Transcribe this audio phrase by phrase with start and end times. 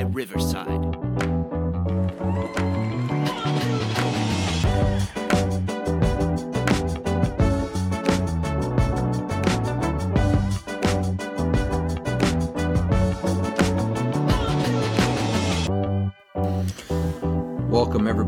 [0.00, 1.59] by Riverside.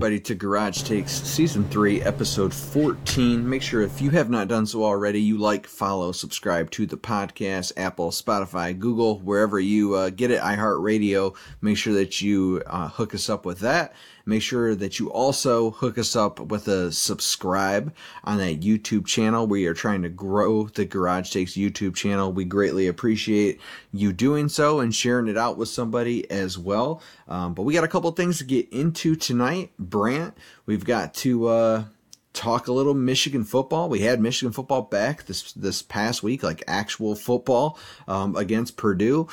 [0.03, 3.49] Everybody, to Garage Takes Season 3, Episode 14.
[3.49, 6.97] Make sure if you have not done so already, you like, follow, subscribe to the
[6.97, 11.37] podcast, Apple, Spotify, Google, wherever you uh, get it, iHeartRadio.
[11.61, 13.95] Make sure that you uh, hook us up with that.
[14.25, 17.95] Make sure that you also hook us up with a subscribe
[18.25, 19.47] on that YouTube channel.
[19.47, 22.33] We are trying to grow the Garage Takes YouTube channel.
[22.33, 23.61] We greatly appreciate
[23.93, 27.03] you doing so and sharing it out with somebody as well.
[27.29, 29.73] Um, but we got a couple things to get into tonight.
[29.79, 30.37] Brant,
[30.67, 31.85] we've got to uh,
[32.33, 33.89] talk a little Michigan football.
[33.89, 39.29] We had Michigan football back this this past week, like actual football um, against Purdue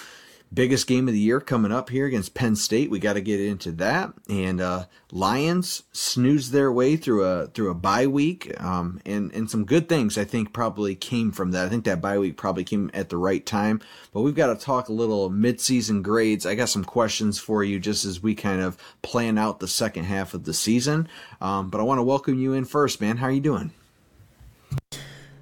[0.52, 2.90] biggest game of the year coming up here against Penn State.
[2.90, 4.14] We got to get into that.
[4.28, 9.50] And uh, Lions snooze their way through a through a bye week, um, and and
[9.50, 11.66] some good things I think probably came from that.
[11.66, 13.82] I think that bye week probably came at the right time.
[14.14, 16.46] But we've got to talk a little midseason grades.
[16.46, 20.06] I got some questions for you just as we kind of plan out the second
[20.06, 21.08] half of the season.
[21.42, 23.18] Um, but I want to welcome you in first, man.
[23.18, 23.72] How are you doing?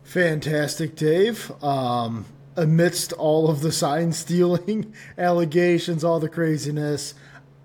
[0.04, 1.52] Fantastic, Dave.
[1.62, 2.26] Um,
[2.58, 7.14] amidst all of the sign stealing allegations, all the craziness.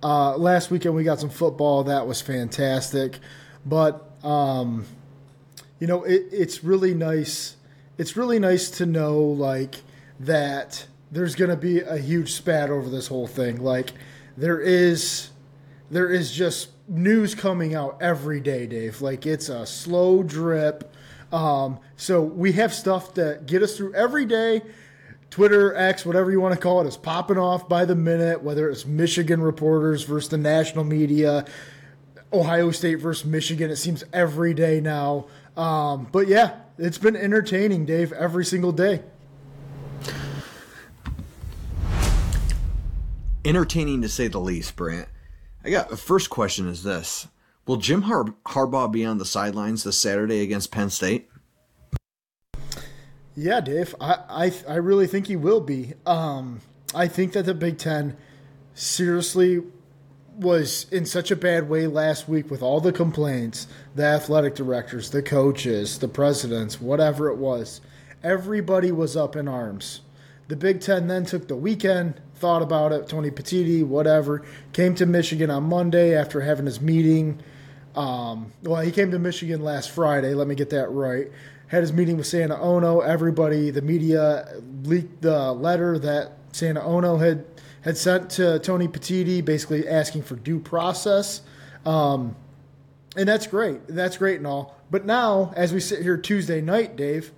[0.02, 3.18] Uh, last weekend we got some football that was fantastic,
[3.64, 4.84] but um,
[5.80, 7.56] you know it, it's really nice.
[7.98, 9.76] It's really nice to know like
[10.20, 13.62] that there's going to be a huge spat over this whole thing.
[13.62, 13.92] Like
[14.36, 15.30] there is,
[15.90, 19.02] there is just news coming out every day, Dave.
[19.02, 20.90] Like it's a slow drip.
[21.30, 24.62] Um, so we have stuff to get us through every day
[25.32, 28.68] Twitter, X, whatever you want to call it, is popping off by the minute, whether
[28.68, 31.46] it's Michigan reporters versus the national media,
[32.34, 33.70] Ohio State versus Michigan.
[33.70, 35.24] It seems every day now.
[35.56, 39.00] Um, but yeah, it's been entertaining, Dave, every single day.
[43.42, 45.08] Entertaining to say the least, Brant.
[45.64, 47.28] I got the first question is this
[47.66, 51.30] Will Jim Har- Harbaugh be on the sidelines this Saturday against Penn State?
[53.34, 55.94] Yeah, Dave, I, I, I really think he will be.
[56.04, 56.60] Um,
[56.94, 58.16] I think that the Big Ten
[58.74, 59.62] seriously
[60.36, 65.10] was in such a bad way last week with all the complaints, the athletic directors,
[65.10, 67.80] the coaches, the presidents, whatever it was.
[68.22, 70.02] Everybody was up in arms.
[70.48, 74.44] The Big Ten then took the weekend, thought about it, Tony Petitti, whatever,
[74.74, 77.42] came to Michigan on Monday after having his meeting.
[77.94, 81.30] Um, well, he came to Michigan last Friday, let me get that right
[81.72, 83.00] had his meeting with Santa Ono.
[83.00, 84.46] Everybody, the media
[84.82, 87.46] leaked the letter that Santa Ono had
[87.80, 91.40] had sent to Tony Petitti, basically asking for due process.
[91.86, 92.36] Um,
[93.16, 93.88] and that's great.
[93.88, 94.76] That's great and all.
[94.90, 97.32] But now, as we sit here Tuesday night, Dave,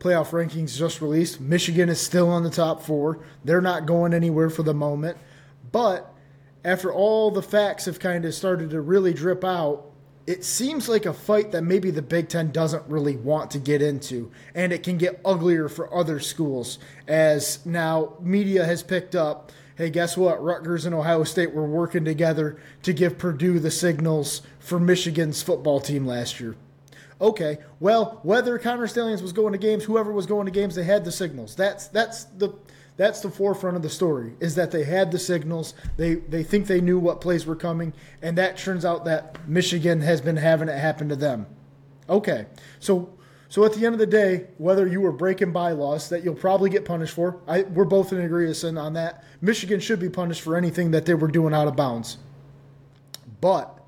[0.00, 1.40] playoff rankings just released.
[1.40, 3.20] Michigan is still on the top four.
[3.44, 5.16] They're not going anywhere for the moment.
[5.70, 6.12] But
[6.64, 9.86] after all the facts have kind of started to really drip out,
[10.26, 13.80] it seems like a fight that maybe the Big Ten doesn't really want to get
[13.80, 19.52] into, and it can get uglier for other schools as now media has picked up.
[19.76, 20.42] Hey, guess what?
[20.42, 25.80] Rutgers and Ohio State were working together to give Purdue the signals for Michigan's football
[25.80, 26.56] team last year.
[27.20, 30.84] Okay, well, whether Connor Stalions was going to games, whoever was going to games, they
[30.84, 31.54] had the signals.
[31.54, 32.50] That's that's the
[32.96, 36.66] that's the forefront of the story is that they had the signals they they think
[36.66, 37.92] they knew what plays were coming
[38.22, 41.46] and that turns out that michigan has been having it happen to them.
[42.08, 42.46] Okay
[42.80, 43.10] so
[43.48, 46.70] so at the end of the day whether you were breaking bylaws that you'll probably
[46.70, 49.24] get punished for I, we're both in agreement on that.
[49.40, 52.18] Michigan should be punished for anything that they were doing out of bounds.
[53.40, 53.78] But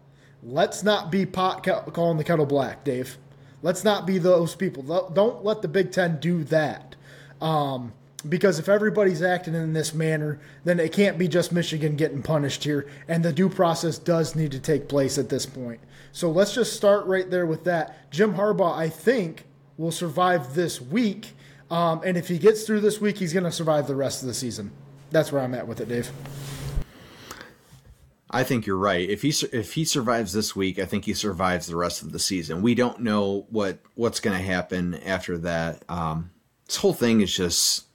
[0.42, 3.16] let's not be pot calling the kettle black dave.
[3.62, 5.10] Let's not be those people.
[5.12, 6.94] Don't let the big ten do that.
[7.40, 7.92] Um,
[8.28, 12.64] because if everybody's acting in this manner, then it can't be just Michigan getting punished
[12.64, 15.80] here, and the due process does need to take place at this point.
[16.12, 18.10] So let's just start right there with that.
[18.10, 19.44] Jim Harbaugh, I think,
[19.76, 21.32] will survive this week,
[21.70, 24.28] um, and if he gets through this week, he's going to survive the rest of
[24.28, 24.70] the season.
[25.10, 26.10] That's where I'm at with it, Dave.
[28.30, 29.08] I think you're right.
[29.08, 32.18] If he if he survives this week, I think he survives the rest of the
[32.18, 32.60] season.
[32.60, 35.82] We don't know what what's going to happen after that.
[35.88, 36.30] Um,
[36.66, 37.87] this whole thing is just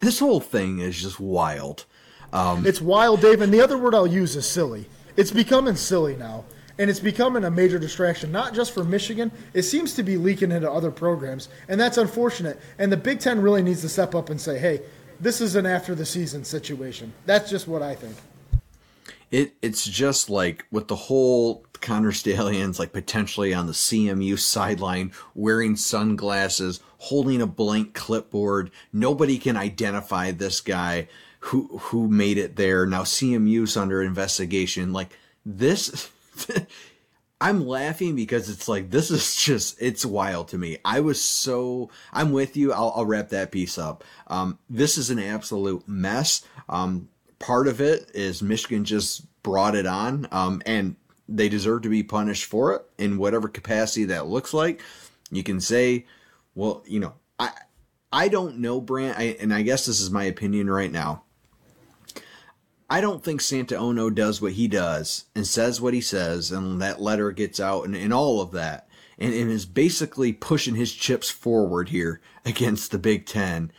[0.00, 1.84] this whole thing is just wild.
[2.32, 3.40] Um, it's wild, Dave.
[3.40, 4.86] And the other word I'll use is silly.
[5.16, 6.44] It's becoming silly now.
[6.78, 9.32] And it's becoming a major distraction, not just for Michigan.
[9.54, 11.48] It seems to be leaking into other programs.
[11.68, 12.60] And that's unfortunate.
[12.78, 14.82] And the Big Ten really needs to step up and say, hey,
[15.18, 17.14] this is an after the season situation.
[17.24, 18.16] That's just what I think.
[19.30, 25.12] It it's just like with the whole Connor Stalions, like potentially on the CMU sideline
[25.34, 28.70] wearing sunglasses, holding a blank clipboard.
[28.92, 31.08] Nobody can identify this guy
[31.40, 32.86] who who made it there.
[32.86, 34.92] Now CMU's under investigation.
[34.92, 36.10] Like this
[37.40, 40.78] I'm laughing because it's like this is just it's wild to me.
[40.84, 42.72] I was so I'm with you.
[42.72, 44.04] I'll, I'll wrap that piece up.
[44.26, 46.42] Um, this is an absolute mess.
[46.68, 47.08] Um,
[47.38, 50.96] part of it is Michigan just brought it on, um, and
[51.28, 54.82] they deserve to be punished for it in whatever capacity that looks like.
[55.30, 56.06] You can say,
[56.54, 57.50] well, you know, I
[58.12, 61.24] I don't know, Brant, and I guess this is my opinion right now.
[62.88, 66.80] I don't think Santa Ono does what he does and says what he says, and
[66.80, 68.88] that letter gets out and, and all of that,
[69.18, 73.72] and, and is basically pushing his chips forward here against the Big Ten.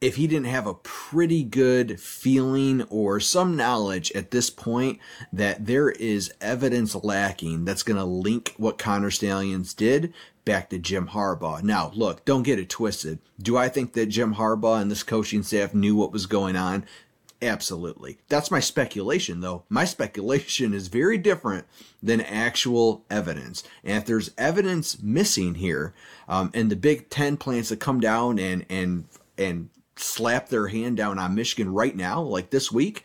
[0.00, 4.98] If he didn't have a pretty good feeling or some knowledge at this point
[5.30, 10.14] that there is evidence lacking that's going to link what Connor Stalions did
[10.46, 11.62] back to Jim Harbaugh.
[11.62, 13.18] Now, look, don't get it twisted.
[13.38, 16.86] Do I think that Jim Harbaugh and this coaching staff knew what was going on?
[17.42, 18.18] Absolutely.
[18.28, 19.64] That's my speculation, though.
[19.68, 21.66] My speculation is very different
[22.02, 23.62] than actual evidence.
[23.84, 25.94] And if there's evidence missing here,
[26.28, 29.04] um, and the Big Ten plans to come down and and
[29.38, 29.70] and
[30.00, 33.04] slap their hand down on Michigan right now, like this week,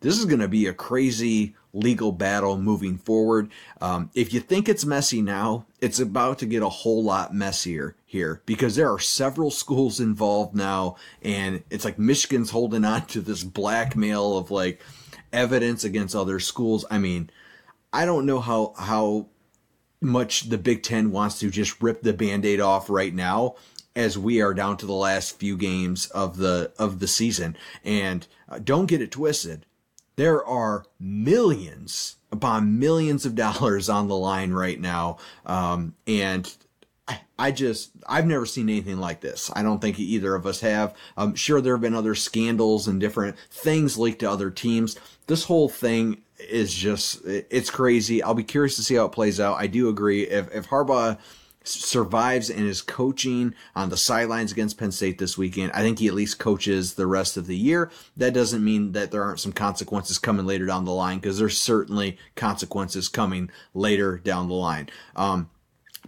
[0.00, 3.50] this is going to be a crazy legal battle moving forward.
[3.80, 7.96] Um, if you think it's messy now, it's about to get a whole lot messier
[8.04, 13.20] here because there are several schools involved now, and it's like Michigan's holding on to
[13.20, 14.80] this blackmail of like
[15.32, 16.84] evidence against other schools.
[16.90, 17.30] I mean,
[17.92, 19.28] I don't know how how
[20.00, 23.56] much the Big Ten wants to just rip the band-aid off right now
[23.96, 28.28] as we are down to the last few games of the of the season and
[28.48, 29.66] uh, don't get it twisted
[30.16, 35.18] there are millions upon millions of dollars on the line right now.
[35.44, 36.54] Um, and
[37.06, 39.50] I, I just, I've never seen anything like this.
[39.54, 40.94] I don't think either of us have.
[41.16, 44.96] I'm sure there have been other scandals and different things leaked to other teams.
[45.26, 48.22] This whole thing is just, it's crazy.
[48.22, 49.58] I'll be curious to see how it plays out.
[49.58, 50.22] I do agree.
[50.24, 51.18] If, if Harbaugh,
[51.68, 56.08] survives and is coaching on the sidelines against Penn State this weekend, I think he
[56.08, 57.90] at least coaches the rest of the year.
[58.16, 61.58] That doesn't mean that there aren't some consequences coming later down the line because there's
[61.58, 64.88] certainly consequences coming later down the line.
[65.14, 65.50] Um,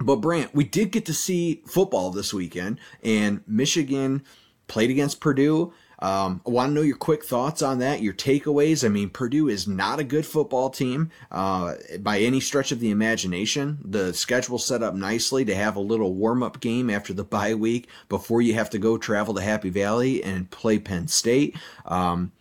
[0.01, 4.23] but Brant, we did get to see football this weekend, and Michigan
[4.69, 5.73] played against Purdue.
[6.01, 8.85] Um, I want to know your quick thoughts on that, your takeaways.
[8.85, 12.91] I mean, Purdue is not a good football team uh, by any stretch of the
[12.91, 13.79] imagination.
[13.85, 17.55] The schedule set up nicely to have a little warm up game after the bye
[17.55, 21.57] week before you have to go travel to Happy Valley and play Penn State.
[21.85, 22.33] Um,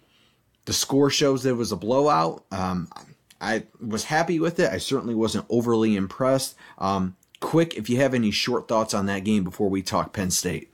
[0.66, 2.44] the score shows that it was a blowout.
[2.52, 2.90] Um,
[3.40, 4.72] I was happy with it.
[4.72, 6.56] I certainly wasn't overly impressed.
[6.78, 10.30] Um, quick, if you have any short thoughts on that game before we talk Penn
[10.30, 10.72] State.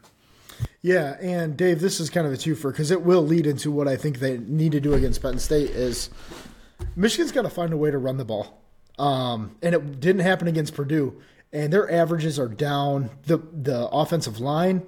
[0.83, 3.87] Yeah, and Dave, this is kind of a twofer because it will lead into what
[3.87, 6.09] I think they need to do against Penn State is
[6.97, 8.61] Michigan's got to find a way to run the ball,
[8.99, 11.21] um, and it didn't happen against Purdue,
[11.53, 13.11] and their averages are down.
[13.25, 14.85] the The offensive line,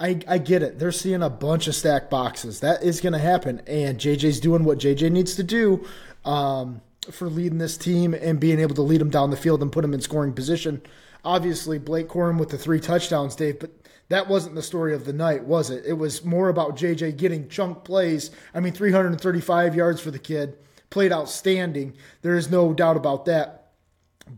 [0.00, 0.80] I, I get it.
[0.80, 2.58] They're seeing a bunch of stacked boxes.
[2.58, 5.86] That is going to happen, and JJ's doing what JJ needs to do.
[6.24, 9.72] Um, for leading this team and being able to lead them down the field and
[9.72, 10.82] put them in scoring position.
[11.24, 13.70] Obviously, Blake Corum with the three touchdowns, Dave, but
[14.08, 15.84] that wasn't the story of the night, was it?
[15.86, 18.30] It was more about JJ getting chunk plays.
[18.54, 20.56] I mean, 335 yards for the kid,
[20.90, 21.94] played outstanding.
[22.22, 23.72] There is no doubt about that.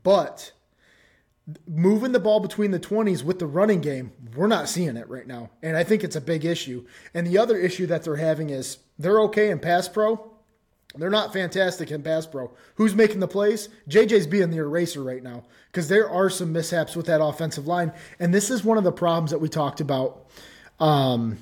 [0.02, 0.52] But
[1.66, 5.26] moving the ball between the 20s with the running game, we're not seeing it right
[5.26, 5.50] now.
[5.62, 6.86] And I think it's a big issue.
[7.14, 10.29] And the other issue that they're having is they're okay in pass pro,
[10.96, 12.50] they're not fantastic in pass pro.
[12.74, 13.68] Who's making the plays?
[13.88, 17.92] JJ's being the eraser right now because there are some mishaps with that offensive line.
[18.18, 20.26] And this is one of the problems that we talked about
[20.80, 21.38] um,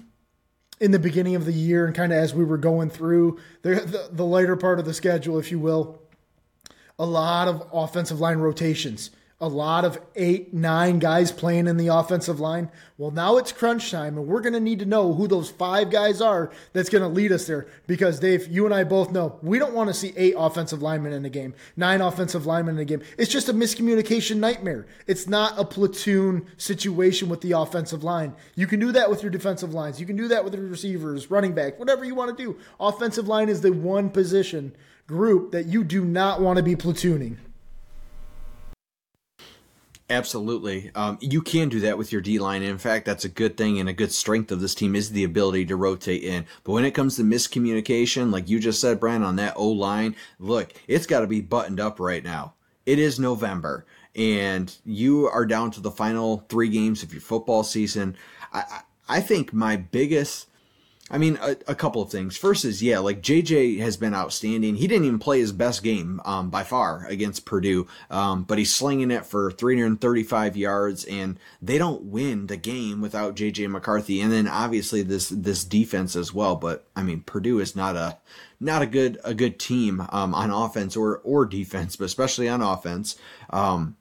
[0.80, 3.76] in the beginning of the year and kind of as we were going through the,
[3.76, 6.02] the, the later part of the schedule, if you will.
[6.98, 11.86] A lot of offensive line rotations a lot of eight, nine guys playing in the
[11.86, 12.68] offensive line.
[12.96, 15.90] Well, now it's crunch time, and we're going to need to know who those five
[15.90, 17.68] guys are that's going to lead us there.
[17.86, 21.12] Because, Dave, you and I both know we don't want to see eight offensive linemen
[21.12, 23.02] in a game, nine offensive linemen in a game.
[23.16, 24.86] It's just a miscommunication nightmare.
[25.06, 28.34] It's not a platoon situation with the offensive line.
[28.56, 31.30] You can do that with your defensive lines, you can do that with your receivers,
[31.30, 32.58] running back, whatever you want to do.
[32.80, 34.74] Offensive line is the one position
[35.06, 37.36] group that you do not want to be platooning.
[40.10, 40.90] Absolutely.
[40.94, 42.62] Um, you can do that with your D line.
[42.62, 45.24] In fact, that's a good thing and a good strength of this team is the
[45.24, 46.46] ability to rotate in.
[46.64, 50.16] But when it comes to miscommunication, like you just said, Brian, on that O line,
[50.38, 52.54] look, it's got to be buttoned up right now.
[52.86, 53.84] It is November,
[54.16, 58.16] and you are down to the final three games of your football season.
[58.50, 60.47] I, I think my biggest
[61.10, 62.36] I mean, a, a, couple of things.
[62.36, 64.74] First is, yeah, like JJ has been outstanding.
[64.74, 68.74] He didn't even play his best game um, by far against Purdue, um, but he's
[68.74, 74.20] slinging it for 335 yards, and they don't win the game without JJ McCarthy.
[74.20, 76.56] And then obviously this this defense as well.
[76.56, 78.18] But I mean, Purdue is not a
[78.60, 82.60] not a good a good team um, on offense or or defense, but especially on
[82.60, 83.16] offense.
[83.50, 83.96] Um,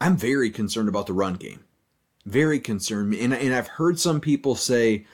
[0.00, 1.64] I'm very concerned about the run game.
[2.26, 5.06] Very concerned, and and I've heard some people say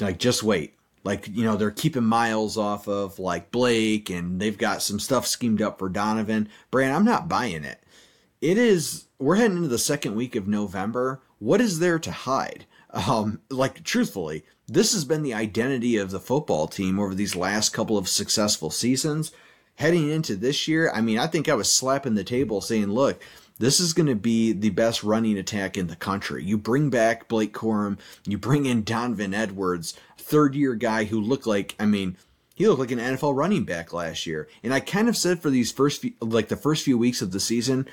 [0.00, 0.74] like just wait.
[1.04, 5.26] Like you know they're keeping miles off of like blake and they've got some stuff
[5.26, 6.48] schemed up for donovan.
[6.70, 7.82] Brant i'm not buying it.
[8.40, 11.20] It is we're heading into the second week of november.
[11.38, 12.64] What is there to hide?
[12.90, 17.70] Um like truthfully this has been the identity of the football team over these last
[17.70, 19.30] couple of successful seasons.
[19.76, 23.20] Heading into this year i mean i think i was slapping the table saying look
[23.58, 26.44] this is going to be the best running attack in the country.
[26.44, 31.46] You bring back Blake Corum, you bring in Donovan Edwards, third year guy who looked
[31.46, 32.16] like, I mean,
[32.54, 34.48] he looked like an NFL running back last year.
[34.62, 37.32] And I kind of said for these first few, like the first few weeks of
[37.32, 37.88] the season,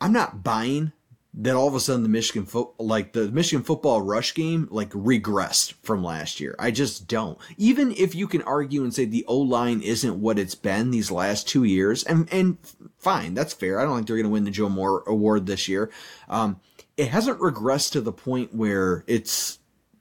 [0.00, 0.92] I'm not buying
[1.32, 4.90] that all of a sudden the Michigan fo- like the Michigan football rush game like
[4.90, 6.56] regressed from last year.
[6.58, 7.38] I just don't.
[7.56, 11.10] Even if you can argue and say the O line isn't what it's been these
[11.10, 12.58] last two years, and and
[13.00, 13.80] fine, that's fair.
[13.80, 15.90] I don't think they're going to win the Joe Moore Award this year.
[16.28, 16.60] Um,
[16.96, 19.58] it hasn't regressed to the point where it's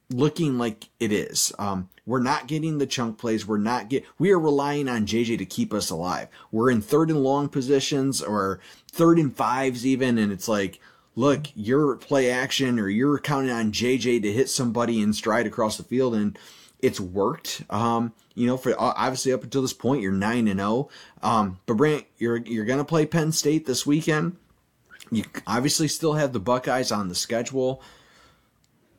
[0.09, 1.53] looking like it is.
[1.57, 3.47] Um, we're not getting the chunk plays.
[3.47, 4.03] We're not get.
[4.17, 6.27] We are relying on JJ to keep us alive.
[6.51, 8.59] We're in third and long positions or
[8.91, 10.79] third and fives even, and it's like
[11.19, 15.75] look, you're play action or you're counting on JJ to hit somebody in stride across
[15.75, 16.39] the field and
[16.79, 17.63] it's worked.
[17.69, 20.87] Um, you know, for obviously up until this point, you're nine and zero.
[21.21, 21.29] Oh.
[21.29, 24.37] Um, but Brant, you're you're gonna play Penn State this weekend.
[25.11, 27.81] You obviously still have the Buckeyes on the schedule.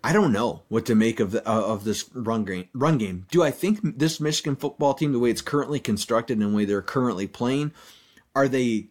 [0.05, 2.69] I don't know what to make of the, uh, of this run game.
[2.75, 3.27] Run game.
[3.31, 6.65] Do I think this Michigan football team, the way it's currently constructed and the way
[6.65, 7.73] they're currently playing,
[8.35, 8.89] are they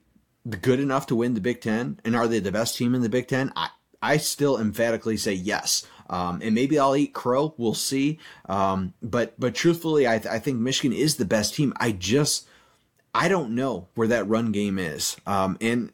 [0.62, 2.00] good enough to win the Big Ten?
[2.04, 3.52] And are they the best team in the Big Ten?
[3.56, 3.70] I,
[4.02, 5.86] I still emphatically say yes.
[6.10, 7.54] Um, and maybe I'll eat crow.
[7.58, 8.20] We'll see.
[8.48, 11.74] Um, but but truthfully, I, th- I think Michigan is the best team.
[11.78, 12.48] I just
[13.14, 15.18] I don't know where that run game is.
[15.26, 15.92] Um, and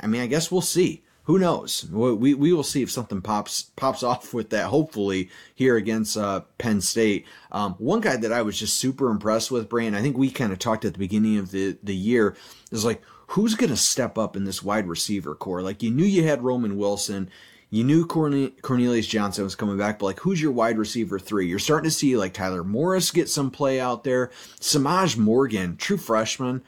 [0.00, 1.02] I mean, I guess we'll see.
[1.24, 1.86] Who knows?
[1.90, 4.66] We, we will see if something pops pops off with that.
[4.66, 7.26] Hopefully here against uh, Penn State.
[7.52, 9.94] Um, one guy that I was just super impressed with, Brian.
[9.94, 12.36] I think we kind of talked at the beginning of the the year.
[12.70, 15.62] Is like who's going to step up in this wide receiver corps?
[15.62, 17.30] Like you knew you had Roman Wilson,
[17.70, 21.46] you knew Cornelius Johnson was coming back, but like who's your wide receiver three?
[21.46, 24.30] You're starting to see like Tyler Morris get some play out there.
[24.60, 26.62] Semaj Morgan, true freshman,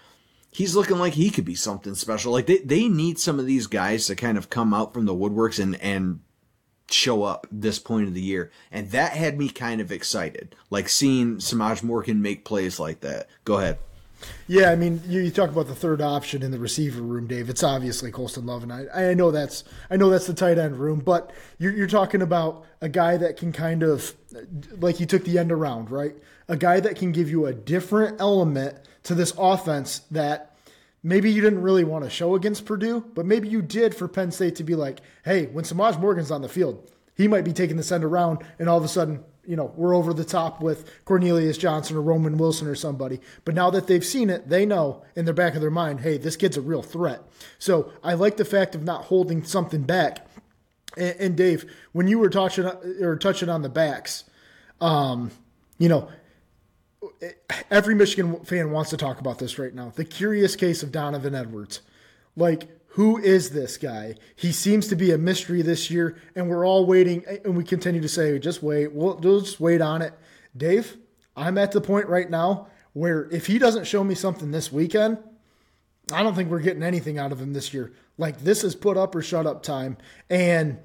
[0.50, 2.33] he's looking like he could be something special.
[2.33, 5.14] Like they, they need some of these guys to kind of come out from the
[5.14, 6.21] woodworks and and
[6.90, 8.50] show up this point of the year.
[8.71, 10.57] And that had me kind of excited.
[10.71, 13.28] Like seeing Semaj Morgan make plays like that.
[13.45, 13.78] Go ahead.
[14.47, 17.49] Yeah, I mean, you, you, talk about the third option in the receiver room, Dave.
[17.49, 20.79] It's obviously Colston Love, and I, I know that's I know that's the tight end
[20.79, 24.15] room, but you're, you're talking about a guy that can kind of
[24.79, 26.15] like he took the end around, right?
[26.49, 30.57] A guy that can give you a different element to this offense that
[31.03, 34.31] maybe you didn't really want to show against Purdue, but maybe you did for Penn
[34.31, 37.77] State to be like, hey, when Semaj Morgan's on the field, he might be taking
[37.77, 40.88] the end around, and all of a sudden you know, we're over the top with
[41.04, 43.19] Cornelius Johnson or Roman Wilson or somebody.
[43.45, 46.19] But now that they've seen it, they know in the back of their mind, hey,
[46.19, 47.21] this kid's a real threat.
[47.59, 50.25] So I like the fact of not holding something back.
[50.97, 54.23] And, and Dave, when you were touching or touching on the backs,
[54.80, 55.33] um,
[55.78, 56.09] you know,
[57.73, 59.92] every Michigan fan wants to talk about this right now.
[59.92, 61.80] The curious case of Donovan Edwards.
[62.37, 64.16] Like, who is this guy?
[64.35, 68.00] He seems to be a mystery this year, and we're all waiting, and we continue
[68.00, 70.12] to say, just wait, we'll, we'll just wait on it.
[70.56, 70.97] Dave,
[71.37, 75.18] I'm at the point right now where if he doesn't show me something this weekend,
[76.12, 77.92] I don't think we're getting anything out of him this year.
[78.18, 79.97] Like, this is put up or shut up time.
[80.28, 80.78] And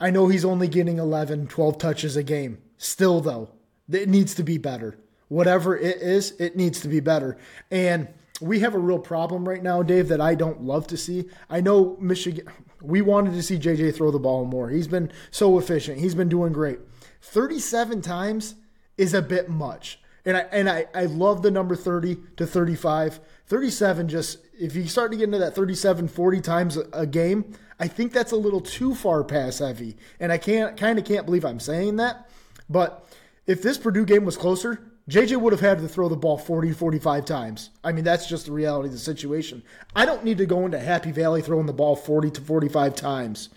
[0.00, 2.58] I know he's only getting 11, 12 touches a game.
[2.78, 3.50] Still, though,
[3.90, 4.98] it needs to be better.
[5.28, 7.36] Whatever it is, it needs to be better.
[7.70, 8.08] And
[8.40, 11.28] we have a real problem right now, Dave, that I don't love to see.
[11.48, 12.46] I know Michigan,
[12.82, 14.70] we wanted to see JJ throw the ball more.
[14.70, 16.78] He's been so efficient, he's been doing great.
[17.22, 18.54] 37 times
[18.96, 20.00] is a bit much.
[20.24, 23.20] And I and I, I love the number 30 to 35.
[23.46, 27.54] 37 just if you start to get into that 37 40 times a, a game,
[27.78, 29.96] I think that's a little too far pass heavy.
[30.18, 32.28] And I can't kind of can't believe I'm saying that.
[32.68, 33.06] But
[33.46, 36.72] if this Purdue game was closer, JJ would have had to throw the ball 40,
[36.72, 37.70] 45 times.
[37.84, 39.62] I mean, that's just the reality of the situation.
[39.94, 43.48] I don't need to go into Happy Valley throwing the ball 40 to 45 times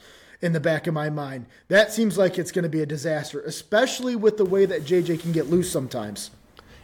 [0.41, 1.47] in the back of my mind.
[1.67, 5.21] That seems like it's going to be a disaster, especially with the way that JJ
[5.21, 6.29] can get loose sometimes.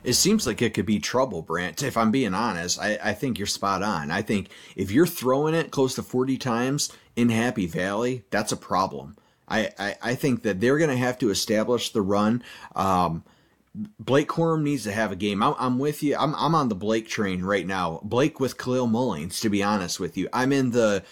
[0.03, 1.83] It seems like it could be trouble, Brant.
[1.83, 4.09] If I'm being honest, I, I think you're spot on.
[4.09, 8.57] I think if you're throwing it close to 40 times in Happy Valley, that's a
[8.57, 9.15] problem.
[9.47, 12.43] I, I, I think that they're going to have to establish the run.
[12.75, 13.23] Um,
[13.99, 15.43] Blake Corum needs to have a game.
[15.43, 16.15] I'm, I'm with you.
[16.15, 17.99] I'm, I'm on the Blake train right now.
[18.03, 20.29] Blake with Kalel Mullings, to be honest with you.
[20.31, 21.03] I'm in the.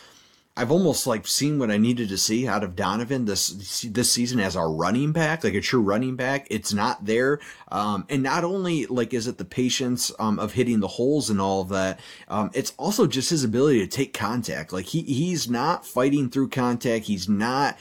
[0.56, 4.40] I've almost like seen what I needed to see out of Donovan this this season
[4.40, 6.46] as our running back, like a true running back.
[6.52, 7.40] It's not there,
[7.72, 11.42] um, and not only like is it the patience um, of hitting the holes and
[11.42, 14.72] all of that, um, it's also just his ability to take contact.
[14.72, 17.06] Like he he's not fighting through contact.
[17.06, 17.76] He's not,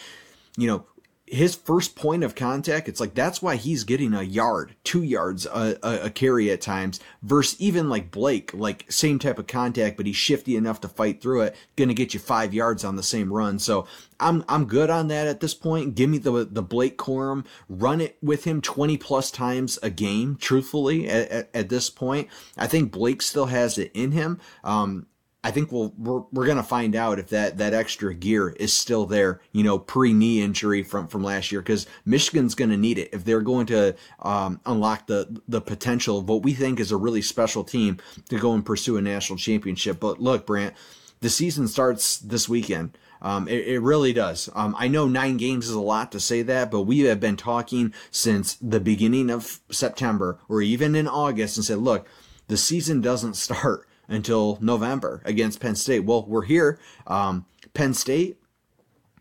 [0.56, 0.86] you know,
[1.32, 5.46] his first point of contact, it's like that's why he's getting a yard, two yards
[5.46, 9.96] a, a, a, carry at times, versus even like Blake, like same type of contact,
[9.96, 13.02] but he's shifty enough to fight through it, gonna get you five yards on the
[13.02, 13.58] same run.
[13.58, 13.86] So
[14.20, 15.94] I'm I'm good on that at this point.
[15.94, 20.36] Give me the the Blake Corum, run it with him 20 plus times a game.
[20.38, 24.38] Truthfully, at, at, at this point, I think Blake still has it in him.
[24.62, 25.06] Um,
[25.44, 29.06] I think we'll we're, we're gonna find out if that that extra gear is still
[29.06, 33.10] there, you know, pre knee injury from from last year, because Michigan's gonna need it
[33.12, 36.96] if they're going to um, unlock the the potential of what we think is a
[36.96, 39.98] really special team to go and pursue a national championship.
[39.98, 40.74] But look, Brant,
[41.20, 42.96] the season starts this weekend.
[43.20, 44.50] Um, it, it, really does.
[44.52, 47.36] Um, I know nine games is a lot to say that, but we have been
[47.36, 52.08] talking since the beginning of September or even in August and said, look,
[52.48, 56.00] the season doesn't start until November against Penn State.
[56.00, 56.78] Well, we're here.
[57.06, 58.38] Um, Penn State,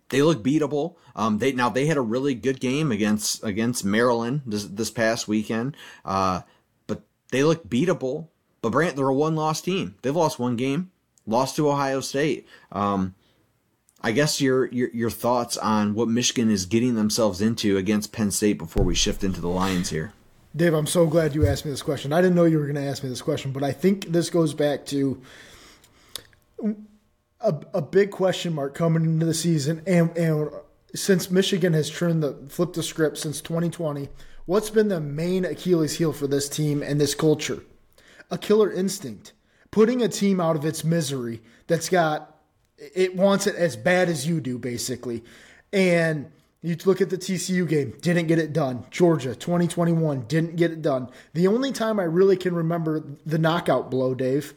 [0.10, 0.96] they look beatable.
[1.16, 5.28] Um, they now they had a really good game against against Maryland this, this past
[5.28, 6.42] weekend, uh,
[6.88, 8.28] but they look beatable.
[8.62, 9.96] But Brant, they're a one loss team.
[10.02, 10.92] They've lost one game,
[11.26, 12.48] lost to Ohio State.
[12.72, 13.16] Um,
[14.02, 18.32] I guess your, your your thoughts on what Michigan is getting themselves into against Penn
[18.32, 20.14] State before we shift into the Lions here.
[20.54, 22.12] Dave, I'm so glad you asked me this question.
[22.12, 24.30] I didn't know you were going to ask me this question, but I think this
[24.30, 25.22] goes back to
[27.40, 29.82] a, a big question mark coming into the season.
[29.88, 30.50] And, and
[30.94, 34.10] since Michigan has turned the flipped the script since 2020,
[34.46, 37.64] what's been the main Achilles heel for this team and this culture?
[38.30, 39.32] A killer instinct,
[39.72, 42.40] putting a team out of its misery that's got
[42.78, 45.24] it wants it as bad as you do, basically,
[45.72, 46.30] and
[46.62, 48.86] you look at the TCU game, didn't get it done.
[48.92, 51.10] Georgia, 2021, didn't get it done.
[51.34, 54.54] The only time I really can remember the knockout blow, Dave,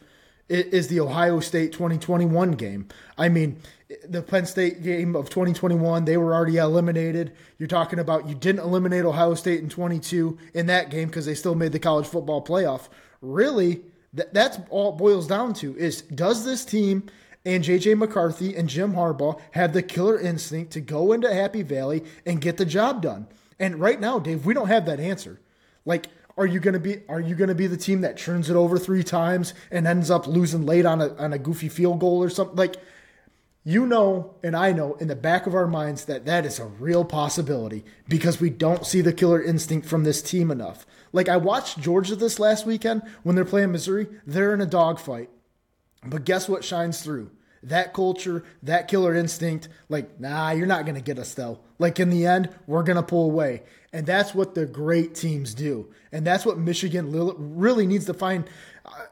[0.47, 2.87] is the Ohio State 2021 game.
[3.17, 3.59] I mean,
[4.07, 7.33] the Penn State game of 2021, they were already eliminated.
[7.57, 11.33] You're talking about you didn't eliminate Ohio State in 22 in that game because they
[11.33, 12.89] still made the college football playoff.
[13.21, 13.81] Really,
[14.13, 17.09] that's all it boils down to is does this team
[17.45, 22.03] and JJ McCarthy and Jim Harbaugh have the killer instinct to go into Happy Valley
[22.25, 23.27] and get the job done.
[23.59, 25.39] And right now, Dave, we don't have that answer.
[25.85, 28.77] Like, are you gonna be are you gonna be the team that turns it over
[28.77, 32.29] three times and ends up losing late on a on a goofy field goal or
[32.29, 32.57] something?
[32.57, 32.75] Like,
[33.63, 36.65] you know, and I know in the back of our minds that that is a
[36.65, 40.85] real possibility because we don't see the killer instinct from this team enough.
[41.13, 45.29] Like I watched Georgia this last weekend when they're playing Missouri, they're in a dogfight.
[46.05, 47.31] But guess what shines through?
[47.63, 51.59] That culture, that killer instinct, like, nah, you're not going to get us though.
[51.79, 53.63] Like, in the end, we're going to pull away.
[53.91, 55.89] And that's what the great teams do.
[56.11, 57.11] And that's what Michigan
[57.57, 58.47] really needs to find.
[58.85, 59.05] Uh,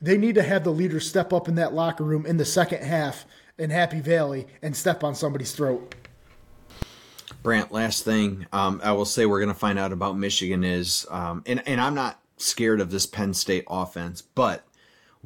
[0.00, 2.82] they need to have the leaders step up in that locker room in the second
[2.82, 3.24] half
[3.58, 5.94] in Happy Valley and step on somebody's throat.
[7.42, 11.06] Brant, last thing um, I will say we're going to find out about Michigan is,
[11.10, 14.65] um, and, and I'm not scared of this Penn State offense, but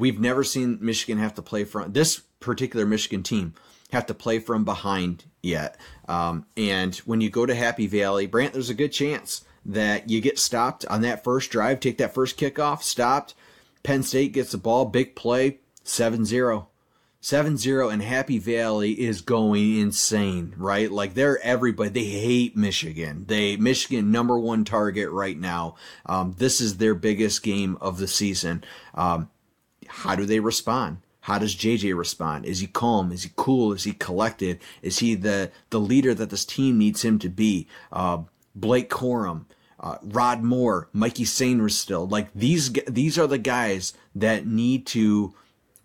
[0.00, 3.54] We've never seen Michigan have to play from this particular Michigan team
[3.92, 5.76] have to play from behind yet.
[6.08, 10.22] Um, and when you go to Happy Valley, Brant, there's a good chance that you
[10.22, 13.34] get stopped on that first drive, take that first kickoff, stopped.
[13.82, 16.68] Penn State gets the ball, big play, 7 0.
[17.22, 20.90] 7 0 and Happy Valley is going insane, right?
[20.90, 23.26] Like they're everybody, they hate Michigan.
[23.28, 25.74] They, Michigan number one target right now.
[26.06, 28.64] Um, this is their biggest game of the season.
[28.94, 29.28] Um,
[29.90, 30.98] how do they respond?
[31.22, 32.46] How does JJ respond?
[32.46, 33.12] Is he calm?
[33.12, 33.72] Is he cool?
[33.72, 34.58] Is he collected?
[34.82, 37.66] Is he the the leader that this team needs him to be?
[37.92, 38.22] Uh,
[38.54, 39.44] Blake Corum.
[39.80, 42.10] uh, Rod Moore, Mikey Sainristil.
[42.10, 45.34] Like these, these are the guys that need to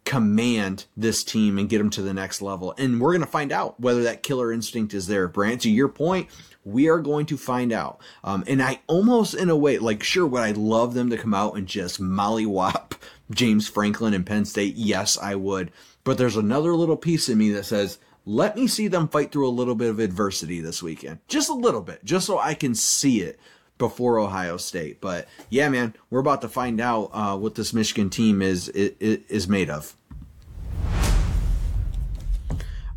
[0.03, 2.73] command this team and get them to the next level.
[2.77, 5.27] And we're going to find out whether that killer instinct is there.
[5.27, 6.27] Brant, to your point,
[6.63, 7.99] we are going to find out.
[8.23, 11.33] Um, and I almost, in a way, like, sure, would I love them to come
[11.33, 12.93] out and just mollywop
[13.31, 14.75] James Franklin and Penn State?
[14.75, 15.71] Yes, I would.
[16.03, 19.47] But there's another little piece in me that says, let me see them fight through
[19.47, 21.19] a little bit of adversity this weekend.
[21.27, 23.39] Just a little bit, just so I can see it
[23.77, 24.99] before Ohio State.
[25.01, 29.19] But yeah, man, we're about to find out uh, what this Michigan team is, is
[29.29, 29.95] is made of.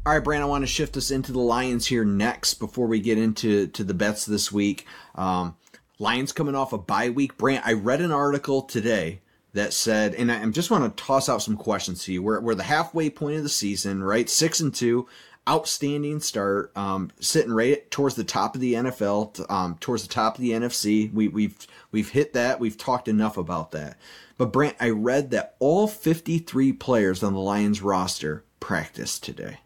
[0.06, 2.98] All right, Brant, I want to shift us into the Lions here next before we
[2.98, 4.86] get into to the bets this week.
[5.14, 5.56] Um,
[5.98, 7.36] Lions coming off a bye week.
[7.36, 9.20] Brant, I read an article today
[9.59, 12.23] that said, and I just want to toss out some questions to you.
[12.23, 14.29] We're, we're the halfway point of the season, right?
[14.29, 15.09] Six and two,
[15.49, 20.37] outstanding start, um, sitting right towards the top of the NFL, um, towards the top
[20.37, 21.12] of the NFC.
[21.12, 22.61] We, we've we've hit that.
[22.61, 23.99] We've talked enough about that.
[24.37, 29.59] But Brant, I read that all 53 players on the Lions roster practiced today.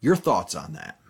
[0.00, 1.00] Your thoughts on that?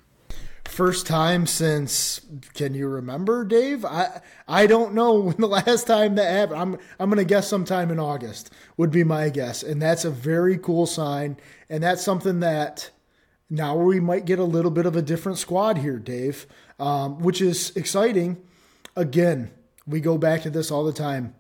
[0.75, 2.21] First time since
[2.53, 3.85] can you remember, Dave?
[3.85, 6.61] I I don't know when the last time that happened.
[6.61, 10.59] I'm I'm gonna guess sometime in August would be my guess, and that's a very
[10.59, 11.37] cool sign,
[11.71, 12.91] and that's something that
[13.49, 16.45] now we might get a little bit of a different squad here, Dave,
[16.81, 18.43] um, which is exciting.
[18.97, 19.53] Again,
[19.87, 21.37] we go back to this all the time.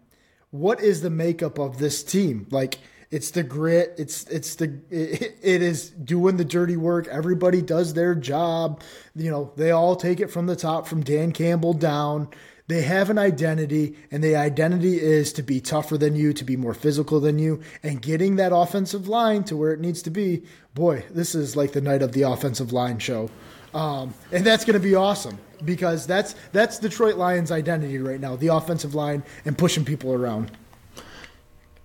[0.52, 2.46] What is the makeup of this team?
[2.52, 2.78] Like
[3.14, 3.94] it's the grit.
[3.96, 7.06] It's it's the it, it is doing the dirty work.
[7.06, 8.82] Everybody does their job.
[9.14, 12.28] You know, they all take it from the top, from Dan Campbell down.
[12.66, 16.56] They have an identity, and the identity is to be tougher than you, to be
[16.56, 20.42] more physical than you, and getting that offensive line to where it needs to be.
[20.74, 23.30] Boy, this is like the night of the offensive line show,
[23.74, 28.34] um, and that's going to be awesome because that's that's Detroit Lions' identity right now:
[28.34, 30.50] the offensive line and pushing people around.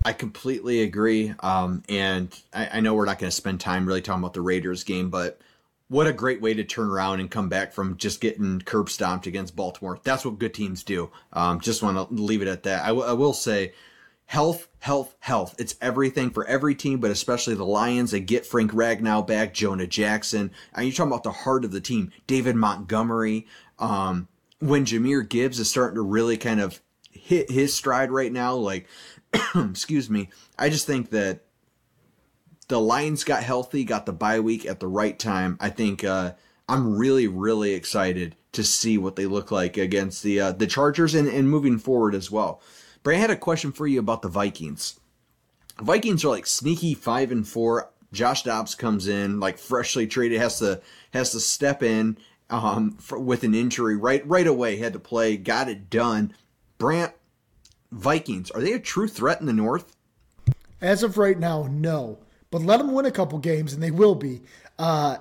[0.04, 1.34] I completely agree.
[1.40, 4.42] Um, and I, I, know we're not going to spend time really talking about the
[4.42, 5.42] Raiders game, but
[5.90, 9.28] what a great way to turn around and come back from just getting curb stomped
[9.28, 10.00] against Baltimore.
[10.04, 11.12] That's what good teams do.
[11.34, 12.84] Um, just want to leave it at that.
[12.84, 13.74] I, w- I will say
[14.28, 15.56] health, health, health.
[15.58, 18.12] It's everything for every team, but especially the Lions.
[18.12, 20.52] They get Frank Ragnow back, Jonah Jackson.
[20.74, 23.48] And you're talking about the heart of the team, David Montgomery.
[23.80, 24.28] Um,
[24.60, 28.88] when Jahmyr Gibbs is starting to really kind of hit his stride right now, like
[29.56, 31.42] excuse me, I just think that
[32.68, 35.58] the Lions got healthy, got the bye week at the right time.
[35.60, 36.34] I think uh,
[36.68, 41.16] I'm really, really excited to see what they look like against the uh, the Chargers
[41.16, 42.62] and, and moving forward as well.
[43.04, 45.00] But I had a question for you about the Vikings.
[45.80, 47.92] Vikings are like sneaky five and four.
[48.12, 52.18] Josh Dobbs comes in like freshly traded, has to has to step in
[52.50, 54.78] um, for, with an injury right right away.
[54.78, 56.34] Had to play, got it done.
[56.78, 57.14] Brant,
[57.92, 59.96] Vikings, are they a true threat in the North?
[60.82, 62.20] As of right now, no.
[62.52, 64.42] But let them win a couple games, and they will be.
[64.78, 65.18] Uh,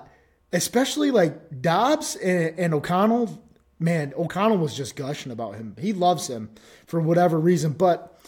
[0.51, 3.43] especially like Dobbs and, and O'Connell.
[3.81, 5.75] Man, O'Connell was just gushing about him.
[5.79, 6.49] He loves him
[6.85, 7.73] for whatever reason.
[7.73, 8.19] But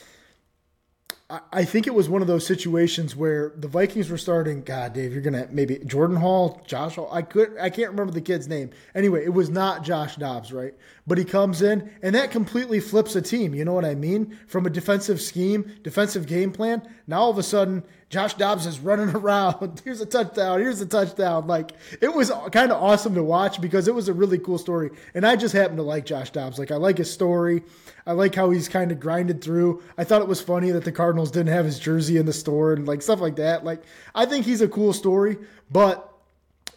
[1.51, 4.63] I think it was one of those situations where the Vikings were starting.
[4.63, 7.09] God, Dave, you're gonna maybe Jordan Hall, Josh Hall.
[7.11, 8.71] I could, I can't remember the kid's name.
[8.93, 10.73] Anyway, it was not Josh Dobbs, right?
[11.07, 13.55] But he comes in and that completely flips a team.
[13.55, 14.37] You know what I mean?
[14.47, 16.87] From a defensive scheme, defensive game plan.
[17.07, 19.81] Now all of a sudden, Josh Dobbs is running around.
[19.83, 20.59] Here's a touchdown.
[20.59, 21.47] Here's a touchdown.
[21.47, 24.91] Like it was kind of awesome to watch because it was a really cool story.
[25.15, 26.59] And I just happen to like Josh Dobbs.
[26.59, 27.63] Like I like his story.
[28.05, 29.81] I like how he's kind of grinded through.
[29.97, 32.73] I thought it was funny that the Cardinals didn't have his jersey in the store
[32.73, 33.63] and like stuff like that.
[33.63, 33.81] Like
[34.13, 35.37] I think he's a cool story,
[35.71, 36.07] but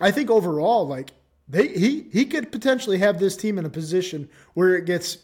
[0.00, 1.12] I think overall, like
[1.48, 5.18] they he he could potentially have this team in a position where it gets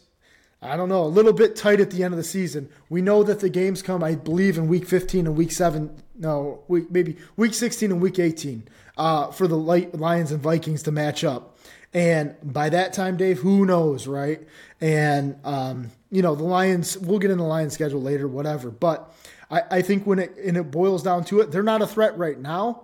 [0.63, 2.69] I don't know, a little bit tight at the end of the season.
[2.87, 5.89] We know that the games come, I believe, in week 15 and week 7.
[6.15, 10.91] No, week, maybe week 16 and week 18 uh, for the Lions and Vikings to
[10.91, 11.57] match up.
[11.95, 14.47] And by that time, Dave, who knows, right?
[14.79, 18.69] And, um, you know, the Lions, we'll get in the Lions schedule later, whatever.
[18.69, 19.11] But
[19.49, 22.17] I, I think when it, and it boils down to it, they're not a threat
[22.19, 22.83] right now.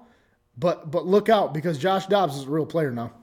[0.58, 3.13] But, but look out because Josh Dobbs is a real player now.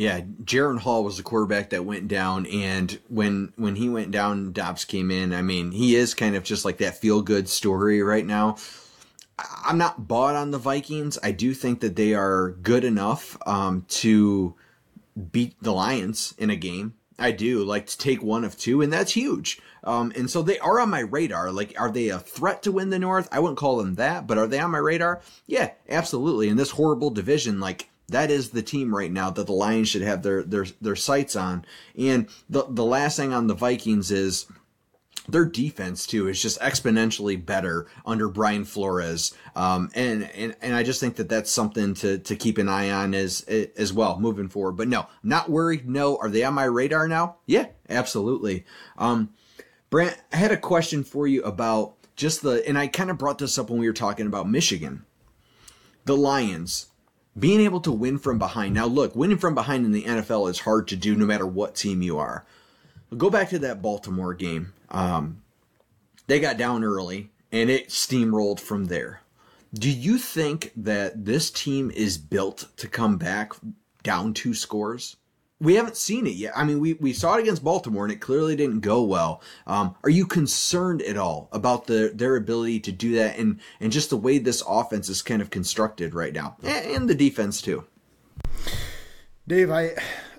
[0.00, 4.50] Yeah, Jaren Hall was the quarterback that went down, and when when he went down,
[4.52, 5.34] Dobbs came in.
[5.34, 8.56] I mean, he is kind of just like that feel good story right now.
[9.62, 11.18] I'm not bought on the Vikings.
[11.22, 14.54] I do think that they are good enough um, to
[15.32, 16.94] beat the Lions in a game.
[17.18, 19.60] I do like to take one of two, and that's huge.
[19.84, 21.52] Um, and so they are on my radar.
[21.52, 23.28] Like, are they a threat to win the North?
[23.30, 25.20] I wouldn't call them that, but are they on my radar?
[25.46, 26.48] Yeah, absolutely.
[26.48, 30.02] In this horrible division, like that is the team right now that the Lions should
[30.02, 31.64] have their their their sights on.
[31.96, 34.46] And the the last thing on the Vikings is
[35.28, 40.82] their defense too is just exponentially better under Brian Flores, um, and and and I
[40.82, 44.48] just think that that's something to to keep an eye on as as well moving
[44.48, 44.76] forward.
[44.76, 45.88] But no, not worried.
[45.88, 47.36] No, are they on my radar now?
[47.46, 48.64] Yeah, absolutely.
[48.98, 49.30] Um,
[49.88, 53.38] Brant, I had a question for you about just the, and I kind of brought
[53.38, 55.04] this up when we were talking about Michigan,
[56.04, 56.89] the Lions
[57.38, 58.74] being able to win from behind.
[58.74, 61.74] Now, look, winning from behind in the NFL is hard to do no matter what
[61.74, 62.44] team you are.
[63.16, 64.72] Go back to that Baltimore game.
[64.90, 65.42] Um,
[66.26, 69.22] they got down early and it steamrolled from there.
[69.72, 73.52] Do you think that this team is built to come back
[74.02, 75.16] down two scores?
[75.60, 76.52] We haven't seen it yet.
[76.56, 79.42] I mean, we, we saw it against Baltimore and it clearly didn't go well.
[79.66, 83.92] Um, are you concerned at all about the, their ability to do that and, and
[83.92, 87.60] just the way this offense is kind of constructed right now and, and the defense
[87.60, 87.84] too?
[89.46, 89.90] Dave, I,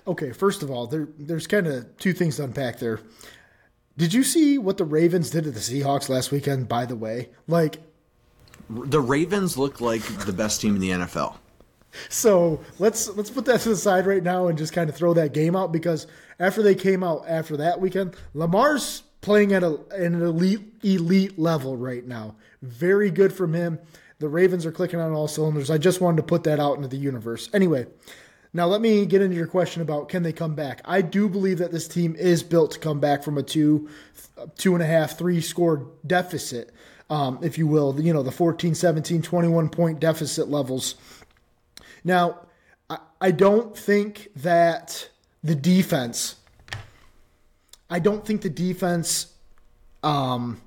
[0.06, 3.00] okay, first of all, there, there's kind of two things to unpack there.
[3.96, 7.28] Did you see what the Ravens did to the Seahawks last weekend, by the way?
[7.46, 7.78] Like,
[8.70, 11.36] the Ravens look like the best team in the NFL.
[12.08, 15.14] So let's let's put that to the side right now and just kind of throw
[15.14, 16.06] that game out because
[16.38, 21.76] after they came out after that weekend, Lamar's playing at a, an elite elite level
[21.76, 22.36] right now.
[22.62, 23.78] Very good from him.
[24.18, 25.70] The Ravens are clicking on all cylinders.
[25.70, 27.50] I just wanted to put that out into the universe.
[27.52, 27.86] Anyway,
[28.54, 30.82] now, let me get into your question about can they come back.
[30.84, 33.88] I do believe that this team is built to come back from a two,
[34.58, 36.70] two and a half, three score deficit,
[37.08, 40.96] um, if you will, you know, the 14, 17, 21 point deficit levels.
[42.04, 42.46] Now,
[42.90, 45.08] I, I don't think that
[45.42, 46.36] the defense,
[47.90, 49.34] I don't think the defense,
[50.02, 50.60] um,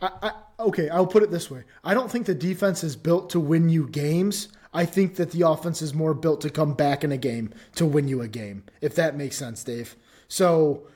[0.00, 1.64] I, I, okay, I'll put it this way.
[1.82, 4.48] I don't think the defense is built to win you games.
[4.72, 7.86] I think that the offense is more built to come back in a game to
[7.86, 9.96] win you a game, if that makes sense, Dave.
[10.26, 10.88] So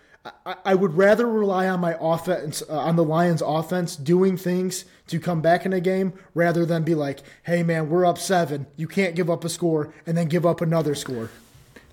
[0.45, 4.85] I, I would rather rely on my offense, uh, on the Lions' offense, doing things
[5.09, 8.67] to come back in a game rather than be like, hey, man, we're up seven.
[8.77, 11.31] You can't give up a score and then give up another score.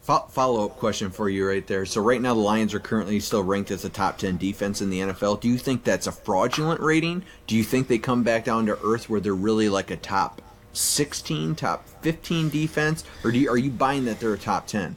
[0.06, 1.84] Follow up question for you right there.
[1.84, 4.92] So, right now, the Lions are currently still ranked as a top 10 defense in
[4.92, 5.42] the NFL.
[5.42, 7.24] Do you think that's a fraudulent rating?
[7.48, 10.44] Do you think they come back down to earth where they're really like a top
[10.74, 14.96] 16, top 15 defense, or you, are you buying that they're a top 10?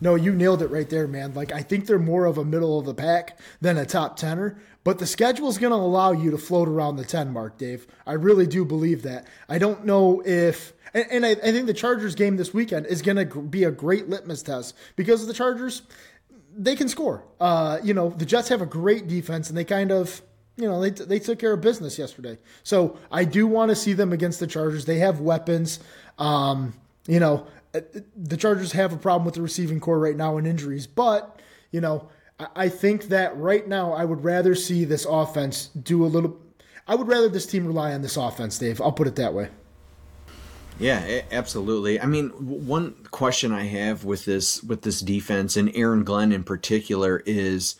[0.00, 1.34] No, you nailed it right there, man.
[1.34, 4.60] Like I think they're more of a middle of the pack than a top tenner,
[4.84, 7.86] but the schedule is going to allow you to float around the 10 mark, Dave.
[8.06, 9.26] I really do believe that.
[9.48, 13.00] I don't know if and, and I, I, think the Chargers game this weekend is
[13.02, 15.82] going to be a great litmus test because the Chargers
[16.56, 17.24] they can score.
[17.38, 20.22] Uh, you know, the Jets have a great defense and they kind of
[20.56, 22.38] you know, they, they took care of business yesterday.
[22.62, 24.84] So I do want to see them against the Chargers.
[24.84, 25.80] They have weapons.
[26.18, 26.74] Um,
[27.06, 30.86] you know, the Chargers have a problem with the receiving corps right now and injuries,
[30.86, 32.08] but, you know,
[32.56, 36.40] I think that right now I would rather see this offense do a little.
[36.88, 38.80] I would rather this team rely on this offense, Dave.
[38.80, 39.48] I'll put it that way.
[40.78, 42.00] Yeah, absolutely.
[42.00, 46.42] I mean, one question I have with this with this defense and Aaron Glenn in
[46.42, 47.76] particular is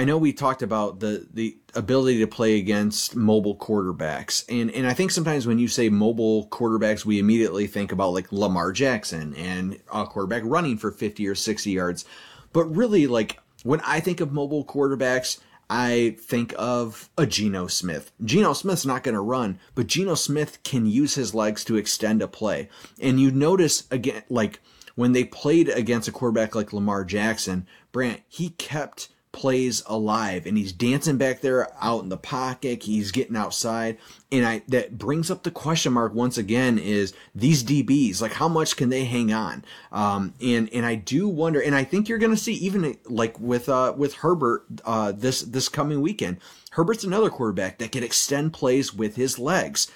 [0.00, 4.86] I know we talked about the the ability to play against mobile quarterbacks, and and
[4.86, 9.34] I think sometimes when you say mobile quarterbacks, we immediately think about like Lamar Jackson
[9.34, 12.06] and a quarterback running for fifty or sixty yards,
[12.54, 15.38] but really like when I think of mobile quarterbacks.
[15.68, 18.10] I think of a Geno Smith.
[18.24, 22.22] Geno Smith's not going to run, but Geno Smith can use his legs to extend
[22.22, 22.68] a play.
[23.00, 24.58] And you notice again, like
[24.96, 30.58] when they played against a quarterback like Lamar Jackson, Brant, he kept plays alive and
[30.58, 33.96] he's dancing back there out in the pocket he's getting outside
[34.32, 38.48] and i that brings up the question mark once again is these dbs like how
[38.48, 42.18] much can they hang on um and and i do wonder and i think you're
[42.18, 46.36] gonna see even like with uh with herbert uh this this coming weekend
[46.72, 49.90] herbert's another quarterback that can extend plays with his legs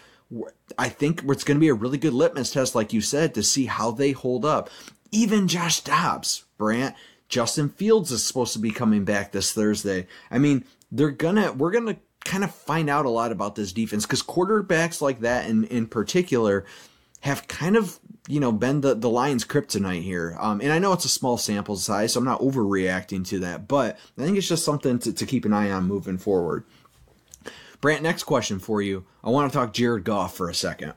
[0.79, 3.42] I think it's going to be a really good litmus test, like you said, to
[3.42, 4.70] see how they hold up.
[5.12, 6.97] Even Josh Dobbs, Brant,
[7.28, 10.06] Justin Fields is supposed to be coming back this Thursday.
[10.30, 14.06] I mean, they're gonna we're gonna kind of find out a lot about this defense
[14.06, 16.64] because quarterbacks like that in in particular
[17.20, 20.37] have kind of you know been the the Lions' kryptonite here.
[20.38, 23.66] Um, and I know it's a small sample size, so I'm not overreacting to that,
[23.66, 26.64] but I think it's just something to, to keep an eye on moving forward.
[27.80, 29.04] Brant, next question for you.
[29.22, 30.94] I want to talk Jared Goff for a second.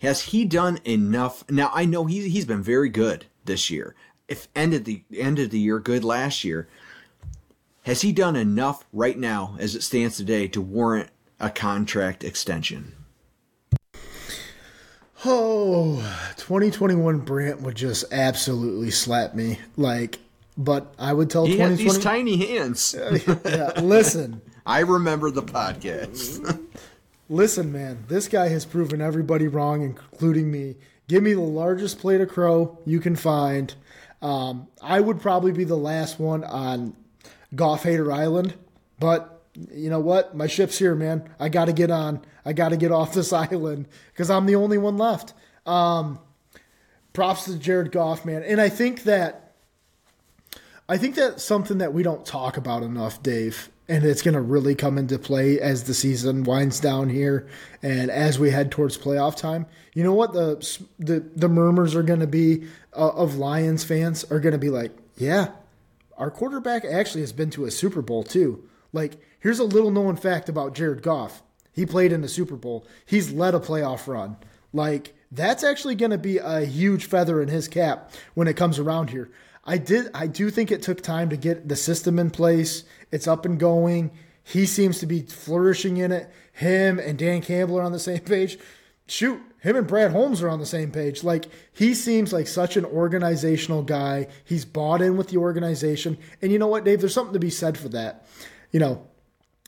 [0.00, 1.44] Has he done enough?
[1.50, 3.94] Now I know he's he's been very good this year
[4.32, 6.66] if ended the ended the year good last year,
[7.82, 12.94] has he done enough right now as it stands today to warrant a contract extension?
[15.24, 15.96] Oh,
[16.38, 19.58] 2021 Brant would just absolutely slap me.
[19.76, 20.18] Like,
[20.56, 21.84] but I would tell He had 2020.
[21.84, 22.96] these tiny hands.
[23.44, 26.58] yeah, listen, I remember the podcast.
[27.28, 28.04] listen, man.
[28.08, 30.76] This guy has proven everybody wrong, including me.
[31.06, 33.74] Give me the largest plate of crow you can find.
[34.22, 36.96] Um, I would probably be the last one on
[37.54, 38.54] Goff Hater Island,
[38.98, 40.34] but you know what?
[40.34, 41.28] My ship's here, man.
[41.38, 42.22] I got to get on.
[42.44, 45.34] I got to get off this island because I'm the only one left.
[45.66, 46.18] Um,
[47.12, 48.42] props to Jared Goff, man.
[48.42, 49.54] And I think that
[50.88, 53.70] I think that's something that we don't talk about enough, Dave.
[53.88, 57.48] And it's going to really come into play as the season winds down here
[57.82, 59.66] and as we head towards playoff time.
[59.92, 62.64] You know what the the the murmurs are going to be
[62.96, 65.50] uh, of Lions fans are going to be like, yeah,
[66.16, 68.66] our quarterback actually has been to a Super Bowl too.
[68.92, 71.42] Like, here's a little known fact about Jared Goff.
[71.72, 72.86] He played in the Super Bowl.
[73.04, 74.36] He's led a playoff run.
[74.72, 78.78] Like, that's actually going to be a huge feather in his cap when it comes
[78.78, 79.30] around here.
[79.64, 82.84] I did I do think it took time to get the system in place.
[83.10, 84.10] It's up and going.
[84.44, 86.30] He seems to be flourishing in it.
[86.52, 88.58] Him and Dan Campbell are on the same page.
[89.06, 91.22] Shoot, him and Brad Holmes are on the same page.
[91.22, 94.26] Like he seems like such an organizational guy.
[94.44, 96.18] He's bought in with the organization.
[96.40, 98.26] And you know what, Dave, there's something to be said for that.
[98.72, 99.06] You know,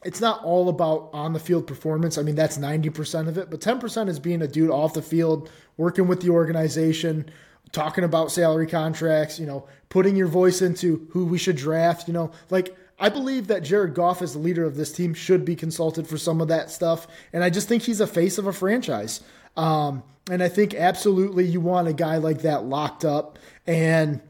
[0.04, 2.18] it's not all about on the field performance.
[2.18, 5.50] I mean, that's 90% of it, but 10% is being a dude off the field,
[5.76, 7.30] working with the organization,
[7.74, 12.14] talking about salary contracts, you know, putting your voice into who we should draft, you
[12.14, 15.56] know, like I believe that Jared Goff as the leader of this team should be
[15.56, 18.52] consulted for some of that stuff, and I just think he's a face of a
[18.52, 19.20] franchise.
[19.56, 24.20] Um, and I think absolutely you want a guy like that locked up and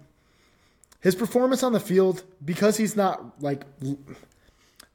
[1.00, 3.62] his performance on the field because he's not like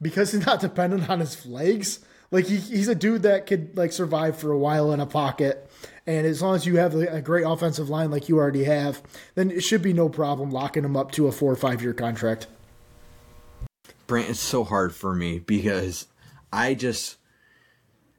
[0.02, 2.00] because he's not dependent on his legs.
[2.30, 5.68] Like he, he's a dude that could like survive for a while in a pocket,
[6.06, 9.02] and as long as you have a great offensive line like you already have,
[9.34, 11.92] then it should be no problem locking him up to a four or five year
[11.92, 12.46] contract.
[14.06, 16.06] Brant, it's so hard for me because
[16.52, 17.16] I just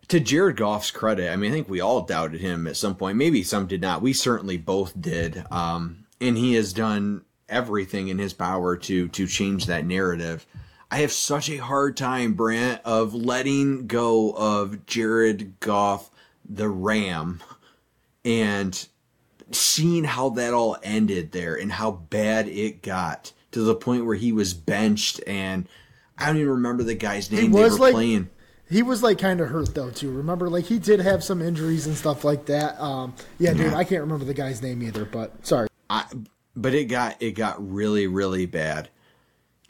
[0.08, 3.17] to Jared Goff's credit, I mean, I think we all doubted him at some point.
[3.17, 4.02] Maybe some did not.
[4.02, 5.45] We certainly both did.
[5.50, 10.45] Um, and he has done everything in his power to to change that narrative.
[10.92, 16.12] I have such a hard time, Brant, of letting go of Jared Goff,
[16.48, 17.42] the Ram,
[18.26, 18.88] and
[19.52, 24.16] seeing how that all ended there and how bad it got to the point where
[24.16, 25.68] he was benched and
[26.18, 28.30] I don't even remember the guy's name they were like, playing.
[28.70, 30.12] He was like kind of hurt though too.
[30.12, 32.80] Remember, like he did have some injuries and stuff like that.
[32.80, 35.04] Um, yeah, dude, I can't remember the guy's name either.
[35.04, 35.68] But sorry.
[35.90, 36.06] I,
[36.56, 38.90] but it got it got really really bad.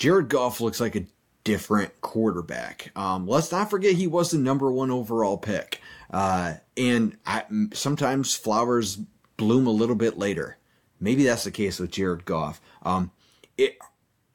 [0.01, 1.05] Jared Goff looks like a
[1.43, 2.89] different quarterback.
[2.95, 5.79] Um, let's not forget he was the number one overall pick.
[6.09, 8.97] Uh, and I, sometimes flowers
[9.37, 10.57] bloom a little bit later.
[10.99, 12.59] Maybe that's the case with Jared Goff.
[12.81, 13.11] Um,
[13.59, 13.77] it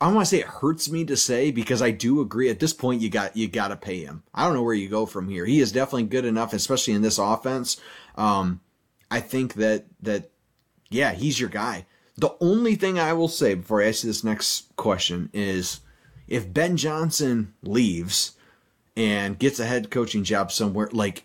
[0.00, 2.72] I want to say it hurts me to say because I do agree at this
[2.72, 4.22] point you got you got to pay him.
[4.32, 5.46] I don't know where you go from here.
[5.46, 7.80] He is definitely good enough, especially in this offense.
[8.14, 8.60] Um,
[9.10, 10.30] I think that that
[10.90, 11.86] yeah, he's your guy.
[12.18, 15.80] The only thing I will say before I ask you this next question is
[16.28, 18.32] if Ben Johnson leaves
[18.96, 21.24] and gets a head coaching job somewhere, like,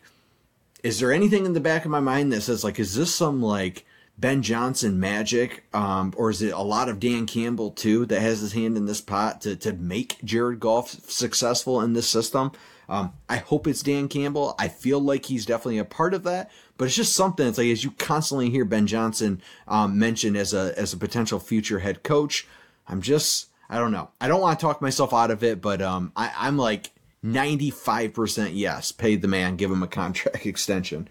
[0.83, 3.41] is there anything in the back of my mind that says like, is this some
[3.41, 3.85] like
[4.21, 8.39] Ben Johnson magic, um, or is it a lot of Dan Campbell too that has
[8.39, 12.51] his hand in this pot to to make Jared Goff successful in this system?
[12.87, 14.53] Um, I hope it's Dan Campbell.
[14.59, 17.47] I feel like he's definitely a part of that, but it's just something.
[17.47, 21.39] It's like as you constantly hear Ben Johnson um, mentioned as a as a potential
[21.39, 22.47] future head coach.
[22.87, 24.11] I'm just I don't know.
[24.21, 26.91] I don't want to talk myself out of it, but um, I, I'm like
[27.25, 28.91] 95% yes.
[28.91, 31.07] Pay the man, give him a contract extension.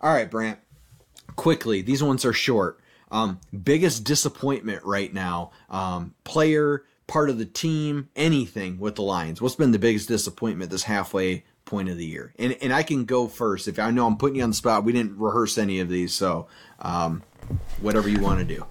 [0.00, 0.60] All right, Brant.
[1.36, 2.80] Quickly, these ones are short.
[3.10, 9.40] Um, biggest disappointment right now, um, player, part of the team, anything with the Lions.
[9.40, 12.34] What's been the biggest disappointment this halfway point of the year?
[12.38, 14.84] And and I can go first if I know I'm putting you on the spot.
[14.84, 16.48] We didn't rehearse any of these, so
[16.80, 17.22] um,
[17.80, 18.66] whatever you want to do.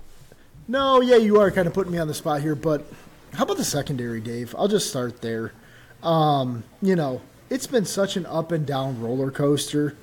[0.68, 2.86] No, yeah, you are kind of putting me on the spot here, but
[3.34, 4.56] how about the secondary, Dave?
[4.58, 5.54] I'll just start there.
[6.02, 9.96] Um, you know, it's been such an up and down roller coaster.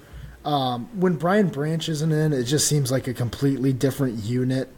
[0.44, 4.68] Um, when Brian Branch isn't in, it just seems like a completely different unit.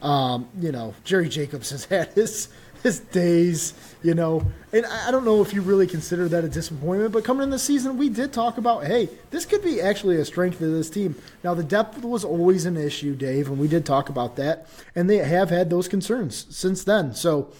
[0.00, 2.48] Um, you know, Jerry Jacobs has had his
[2.82, 7.12] his days, you know, and I don't know if you really consider that a disappointment,
[7.12, 10.24] but coming in the season, we did talk about, hey, this could be actually a
[10.24, 11.14] strength of this team.
[11.44, 15.08] Now, the depth was always an issue, Dave, and we did talk about that, and
[15.08, 17.14] they have had those concerns since then.
[17.14, 17.52] So,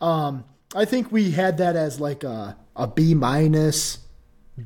[0.00, 0.44] um,
[0.74, 3.98] I think we had that as like a, a B minus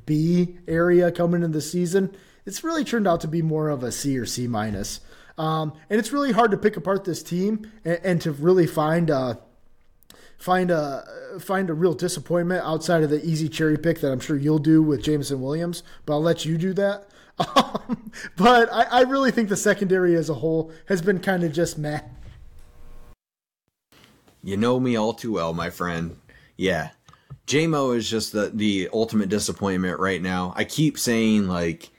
[0.06, 2.14] B area coming into the season.
[2.46, 5.00] It's really turned out to be more of a C or C minus.
[5.36, 9.10] Um, and it's really hard to pick apart this team and, and to really find
[9.10, 9.40] a
[10.38, 11.04] find a
[11.40, 14.82] find a real disappointment outside of the easy cherry pick that I'm sure you'll do
[14.82, 15.82] with Jameson Williams.
[16.06, 17.08] But I'll let you do that.
[17.56, 21.52] Um, but I, I really think the secondary as a whole has been kind of
[21.52, 22.00] just meh.
[24.44, 26.16] You know me all too well, my friend.
[26.56, 26.90] Yeah.
[27.48, 30.52] JMO is just the, the ultimate disappointment right now.
[30.54, 31.90] I keep saying, like,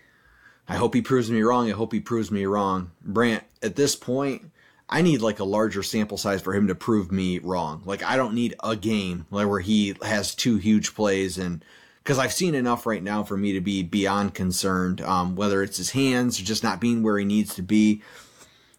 [0.67, 1.69] I hope he proves me wrong.
[1.69, 2.91] I hope he proves me wrong.
[3.03, 4.51] Brant, at this point,
[4.89, 7.81] I need like a larger sample size for him to prove me wrong.
[7.85, 11.63] Like, I don't need a game like where he has two huge plays and
[12.05, 15.77] because I've seen enough right now for me to be beyond concerned, um, whether it's
[15.77, 18.03] his hands or just not being where he needs to be.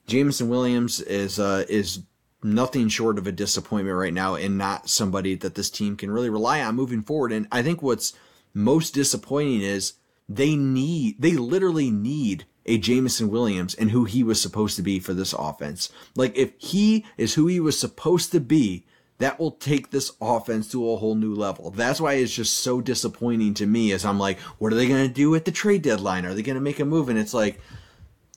[0.06, 2.02] Jameson Williams is uh, is
[2.44, 6.30] nothing short of a disappointment right now and not somebody that this team can really
[6.30, 7.32] rely on moving forward.
[7.32, 8.12] And I think what's
[8.54, 9.94] most disappointing is
[10.28, 14.98] they need, they literally need a Jameson Williams and who he was supposed to be
[14.98, 15.90] for this offense.
[16.16, 18.84] Like if he is who he was supposed to be,
[19.18, 21.70] that will take this offense to a whole new level.
[21.70, 25.06] That's why it's just so disappointing to me as I'm like, what are they going
[25.06, 26.26] to do at the trade deadline?
[26.26, 27.08] Are they going to make a move?
[27.08, 27.60] And it's like,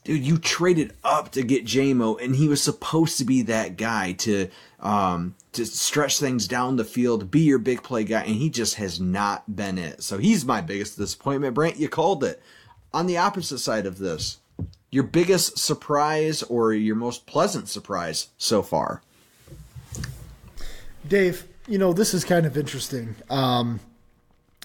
[0.04, 4.12] dude, you traded up to get JMO, and he was supposed to be that guy
[4.12, 4.48] to
[4.80, 8.76] um, to stretch things down the field, be your big play guy, and he just
[8.76, 10.02] has not been it.
[10.02, 11.54] So he's my biggest disappointment.
[11.54, 12.42] Brant, you called it.
[12.92, 14.38] On the opposite side of this,
[14.90, 19.02] your biggest surprise or your most pleasant surprise so far?
[21.06, 23.80] Dave, you know this is kind of interesting um,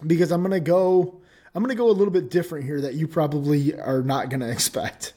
[0.06, 1.20] because I'm gonna go.
[1.54, 5.14] I'm gonna go a little bit different here that you probably are not gonna expect.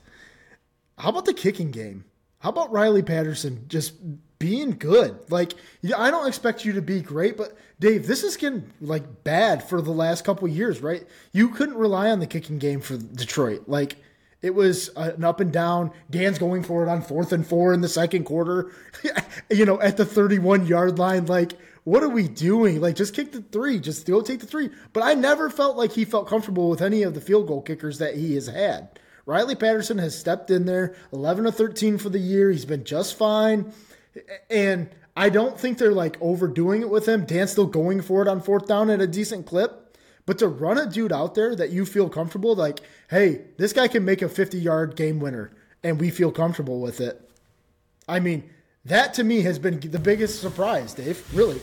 [0.98, 2.04] How about the kicking game?
[2.40, 3.94] How about Riley Patterson just
[4.38, 5.18] being good?
[5.30, 5.54] Like,
[5.96, 9.80] I don't expect you to be great, but Dave, this is getting like bad for
[9.80, 11.06] the last couple years, right?
[11.32, 13.64] You couldn't rely on the kicking game for Detroit.
[13.66, 13.96] Like,
[14.40, 15.90] it was an up and down.
[16.10, 18.70] Dan's going for it on fourth and four in the second quarter,
[19.50, 21.26] you know, at the 31 yard line.
[21.26, 22.80] Like, what are we doing?
[22.80, 24.70] Like, just kick the three, just go take the three.
[24.92, 27.98] But I never felt like he felt comfortable with any of the field goal kickers
[27.98, 28.98] that he has had.
[29.28, 32.50] Riley Patterson has stepped in there, 11 to 13 for the year.
[32.50, 33.74] He's been just fine.
[34.48, 37.26] And I don't think they're like overdoing it with him.
[37.26, 39.94] Dan's still going for it on fourth down at a decent clip.
[40.24, 43.86] But to run a dude out there that you feel comfortable, like, hey, this guy
[43.86, 45.52] can make a 50 yard game winner,
[45.82, 47.30] and we feel comfortable with it.
[48.08, 48.48] I mean,
[48.86, 51.22] that to me has been the biggest surprise, Dave.
[51.34, 51.60] Really.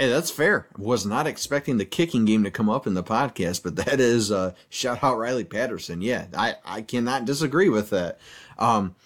[0.00, 0.66] Hey, that's fair.
[0.78, 4.32] Was not expecting the kicking game to come up in the podcast, but that is
[4.32, 6.00] uh, shout out Riley Patterson.
[6.00, 8.18] Yeah, I, I cannot disagree with that.
[8.58, 8.96] Um,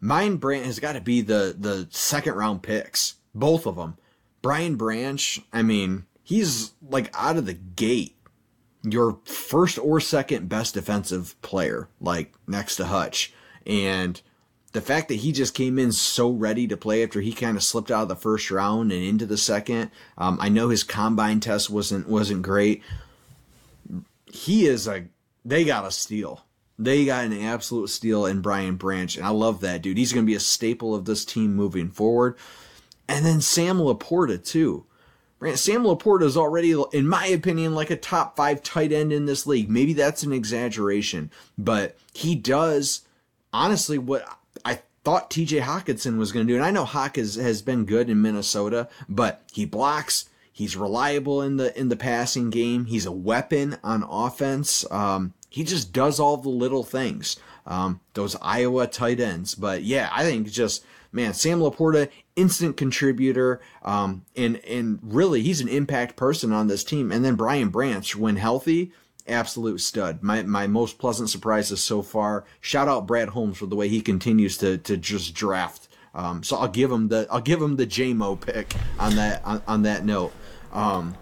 [0.00, 3.96] mine Brant has got to be the the second round picks, both of them.
[4.42, 8.16] Brian Branch, I mean, he's like out of the gate,
[8.82, 13.32] your first or second best defensive player, like next to Hutch,
[13.68, 14.20] and
[14.74, 17.62] the fact that he just came in so ready to play after he kind of
[17.62, 19.90] slipped out of the first round and into the second.
[20.18, 22.82] Um, I know his combine test wasn't wasn't great.
[24.26, 25.06] He is a
[25.44, 26.44] they got a steal.
[26.76, 29.96] They got an absolute steal in Brian Branch, and I love that dude.
[29.96, 32.36] He's going to be a staple of this team moving forward.
[33.08, 34.86] And then Sam Laporta too.
[35.54, 39.46] Sam Laporta is already, in my opinion, like a top five tight end in this
[39.46, 39.70] league.
[39.70, 43.02] Maybe that's an exaggeration, but he does
[43.52, 44.26] honestly what
[45.04, 46.56] thought TJ Hockenson was going to do.
[46.56, 50.28] And I know Hawk has, has been good in Minnesota, but he blocks.
[50.50, 52.84] He's reliable in the in the passing game.
[52.84, 54.88] He's a weapon on offense.
[54.90, 57.36] Um, he just does all the little things.
[57.66, 59.54] Um, those Iowa tight ends.
[59.54, 65.60] But yeah, I think just man, Sam Laporta, instant contributor, um, and and really he's
[65.60, 67.10] an impact person on this team.
[67.10, 68.92] And then Brian Branch, when healthy,
[69.26, 70.22] absolute stud.
[70.22, 72.44] My my most pleasant surprises so far.
[72.60, 75.88] Shout out Brad Holmes for the way he continues to to just draft.
[76.14, 79.62] Um, so I'll give him the I'll give him the JMO pick on that on,
[79.66, 80.32] on that note.
[80.72, 81.16] Um,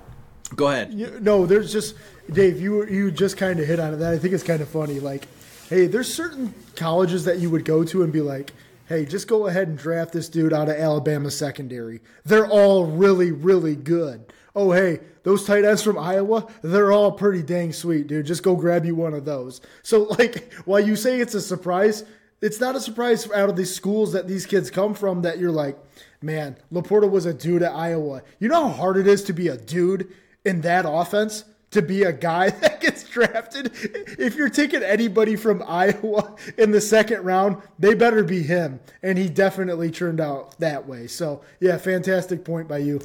[0.55, 0.92] go ahead.
[0.92, 1.96] You, no, there's just
[2.30, 2.61] Dave.
[2.61, 3.98] You you just kind of hit on.
[3.98, 5.00] That I think it's kind of funny.
[5.00, 5.28] Like,
[5.68, 8.53] hey, there's certain colleges that you would go to and be like,
[8.88, 12.00] hey, just go ahead and draft this dude out of Alabama secondary.
[12.24, 17.42] They're all really really good oh, hey, those tight ends from Iowa, they're all pretty
[17.42, 18.26] dang sweet, dude.
[18.26, 19.61] Just go grab you one of those.
[19.82, 22.05] So, like, while you say it's a surprise,
[22.40, 25.53] it's not a surprise out of these schools that these kids come from that you're
[25.53, 25.78] like,
[26.20, 28.22] man, Laporta was a dude at Iowa.
[28.40, 30.12] You know how hard it is to be a dude
[30.44, 31.44] in that offense?
[31.70, 33.70] To be a guy that gets drafted.
[34.18, 38.80] If you're taking anybody from Iowa in the second round, they better be him.
[39.03, 41.07] And he definitely turned out that way.
[41.07, 43.00] So, yeah, fantastic point by you.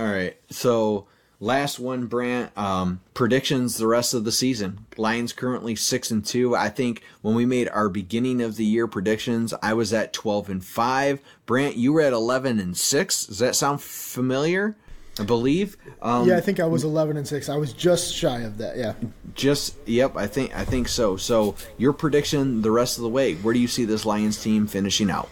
[0.00, 0.36] All right.
[0.50, 1.06] So
[1.42, 2.56] Last one, Brant.
[2.56, 4.86] Um, predictions the rest of the season.
[4.98, 6.54] Lions currently six and two.
[6.54, 10.50] I think when we made our beginning of the year predictions, I was at twelve
[10.50, 11.22] and five.
[11.46, 13.24] Brant, you were at eleven and six.
[13.24, 14.76] Does that sound familiar?
[15.18, 15.78] I believe.
[16.02, 17.48] Um, yeah, I think I was eleven and six.
[17.48, 18.76] I was just shy of that.
[18.76, 18.92] Yeah.
[19.32, 20.16] Just yep.
[20.16, 21.16] I think I think so.
[21.16, 23.34] So your prediction the rest of the way.
[23.36, 25.30] Where do you see this Lions team finishing out?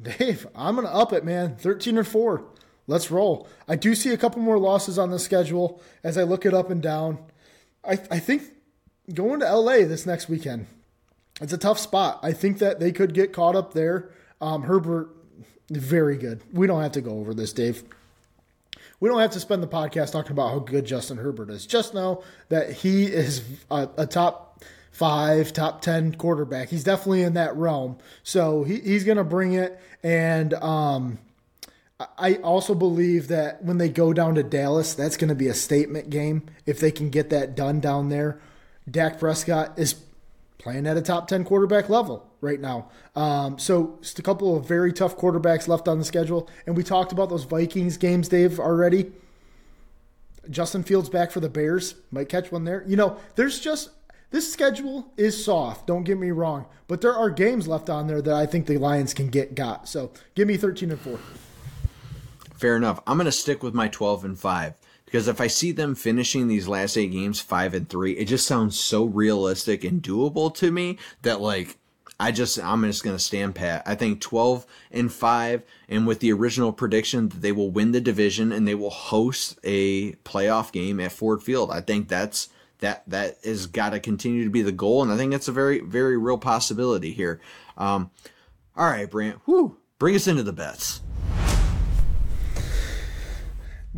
[0.00, 1.56] Dave, I'm gonna up it, man.
[1.56, 2.44] Thirteen or four.
[2.86, 3.48] Let's roll.
[3.66, 6.70] I do see a couple more losses on the schedule as I look it up
[6.70, 7.18] and down.
[7.84, 8.42] I, I think
[9.12, 10.66] going to LA this next weekend,
[11.40, 12.20] it's a tough spot.
[12.22, 14.10] I think that they could get caught up there.
[14.40, 15.10] Um, Herbert,
[15.70, 16.42] very good.
[16.52, 17.82] We don't have to go over this, Dave.
[19.00, 21.66] We don't have to spend the podcast talking about how good Justin Herbert is.
[21.66, 26.68] Just know that he is a, a top five, top 10 quarterback.
[26.68, 27.98] He's definitely in that realm.
[28.22, 29.78] So he, he's going to bring it.
[30.02, 31.18] And um,
[31.98, 35.54] I also believe that when they go down to Dallas, that's going to be a
[35.54, 36.42] statement game.
[36.66, 38.38] If they can get that done down there,
[38.90, 39.94] Dak Prescott is
[40.58, 42.90] playing at a top 10 quarterback level right now.
[43.14, 46.50] Um, so just a couple of very tough quarterbacks left on the schedule.
[46.66, 49.12] And we talked about those Vikings games, Dave, already.
[50.50, 51.94] Justin Fields back for the Bears.
[52.10, 52.84] Might catch one there.
[52.86, 53.88] You know, there's just
[54.32, 58.20] this schedule is soft, don't get me wrong, but there are games left on there
[58.20, 59.88] that I think the Lions can get got.
[59.88, 61.18] So give me 13 and 4
[62.56, 63.00] fair enough.
[63.06, 66.48] I'm going to stick with my 12 and 5 because if I see them finishing
[66.48, 70.70] these last eight games 5 and 3, it just sounds so realistic and doable to
[70.70, 71.78] me that like
[72.18, 73.82] I just I'm just going to stand pat.
[73.86, 78.00] I think 12 and 5 and with the original prediction that they will win the
[78.00, 81.70] division and they will host a playoff game at Ford Field.
[81.70, 82.48] I think that's
[82.78, 85.52] that that has got to continue to be the goal and I think that's a
[85.52, 87.40] very very real possibility here.
[87.76, 88.10] Um
[88.76, 89.40] all right, Brant.
[89.46, 91.00] Whoo, bring us into the bets.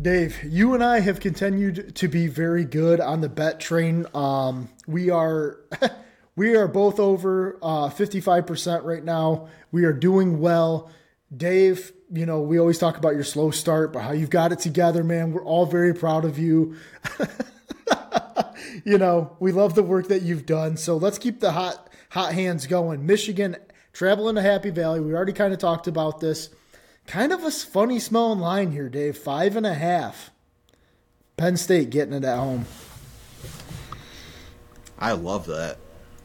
[0.01, 4.05] Dave, you and I have continued to be very good on the bet train.
[4.13, 5.59] Um, we are
[6.37, 9.49] we are both over uh, 55% right now.
[9.71, 10.89] We are doing well.
[11.35, 14.59] Dave, you know, we always talk about your slow start, but how you've got it
[14.59, 15.33] together, man.
[15.33, 16.77] We're all very proud of you.
[18.85, 20.77] you know, we love the work that you've done.
[20.77, 23.05] So let's keep the hot hot hands going.
[23.05, 23.57] Michigan
[23.91, 25.01] traveling to Happy Valley.
[25.01, 26.51] We already kind of talked about this.
[27.09, 29.17] Kind of a funny smelling line here, Dave.
[29.17, 30.29] Five and a half.
[31.37, 32.67] Penn State getting it at home.
[34.99, 35.79] I love that.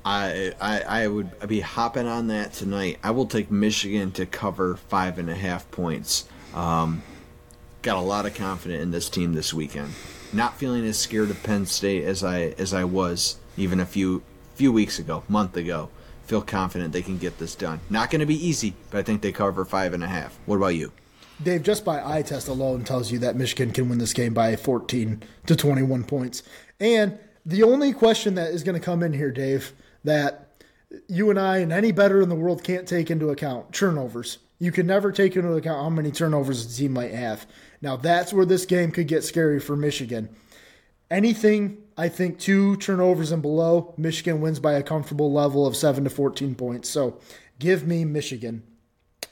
[0.05, 2.99] I, I I would be hopping on that tonight.
[3.03, 6.28] I will take Michigan to cover five and a half points.
[6.53, 7.03] Um,
[7.80, 9.95] got a lot of confidence in this team this weekend.
[10.35, 14.22] Not feeling as scared of Penn State as I as I was even a few
[14.55, 15.89] few weeks ago, month ago
[16.27, 17.81] feel confident they can get this done.
[17.91, 20.39] Not going to be easy, but I think they cover five and a half.
[20.47, 20.93] What about you?
[21.43, 24.55] Dave, just by eye test alone tells you that Michigan can win this game by
[24.57, 26.43] 14 to 21 points.
[26.79, 29.72] And the only question that is going to come in here, Dave,
[30.05, 30.55] that
[31.09, 34.39] you and I and any better in the world can't take into account turnovers.
[34.59, 37.47] You can never take into account how many turnovers the team might have.
[37.83, 40.29] Now, that's where this game could get scary for Michigan.
[41.11, 46.05] Anything I think two turnovers and below, Michigan wins by a comfortable level of seven
[46.05, 46.89] to fourteen points.
[46.89, 47.21] So
[47.59, 48.63] give me Michigan.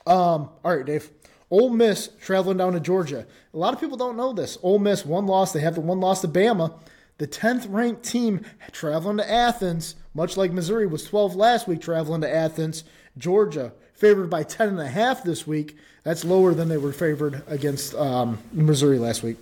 [0.06, 1.10] Um, all right, Dave.
[1.50, 3.26] Ole Miss traveling down to Georgia.
[3.52, 4.56] A lot of people don't know this.
[4.62, 5.52] Ole Miss one loss.
[5.52, 6.72] They have the one loss to Bama.
[7.18, 8.40] The 10th ranked team
[8.72, 12.84] traveling to Athens, much like Missouri was 12 last week traveling to Athens.
[13.18, 15.76] Georgia favored by 10 and a half this week.
[16.04, 19.36] That's lower than they were favored against um, Missouri last week.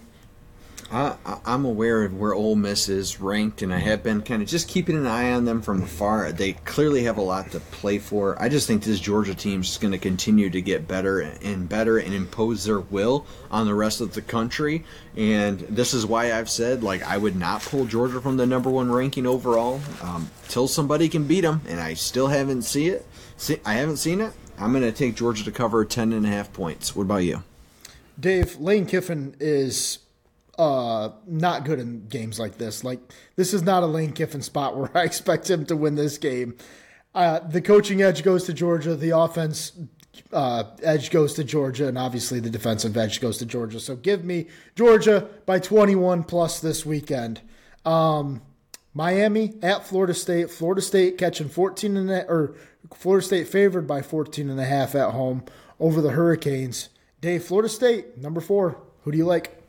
[0.93, 1.17] I,
[1.47, 4.67] am aware of where Ole Miss is ranked, and I have been kind of just
[4.67, 6.33] keeping an eye on them from afar.
[6.33, 8.41] They clearly have a lot to play for.
[8.43, 11.99] I just think this Georgia team is going to continue to get better and better
[11.99, 14.85] and impose their will on the rest of the country.
[15.17, 18.71] And this is why I've said, like, I would not pull Georgia from the number
[18.71, 23.07] one ranking overall um, till somebody can beat them, and I still haven't seen it.
[23.37, 24.33] See, I haven't seen it.
[24.59, 26.97] I'm going to take Georgia to cover 10 and a half points.
[26.97, 27.45] What about you?
[28.19, 30.01] Dave, Lane Kiffin is
[30.61, 32.85] uh, not good in games like this.
[32.85, 33.01] Like
[33.35, 36.57] this is not a Lane Kiffin spot where I expect him to win this game.
[37.15, 38.95] Uh, the coaching edge goes to Georgia.
[38.95, 39.73] The offense
[40.33, 43.81] uh, edge goes to Georgia, and obviously the defensive edge goes to Georgia.
[43.81, 47.41] So give me Georgia by 21 plus this weekend.
[47.87, 48.43] Um,
[48.93, 50.51] Miami at Florida State.
[50.51, 52.55] Florida State catching 14 and a, or
[52.95, 55.43] Florida State favored by 14 and a half at home
[55.81, 56.91] over the Hurricanes.
[57.23, 58.77] Dave, Florida State number four.
[59.05, 59.60] Who do you like?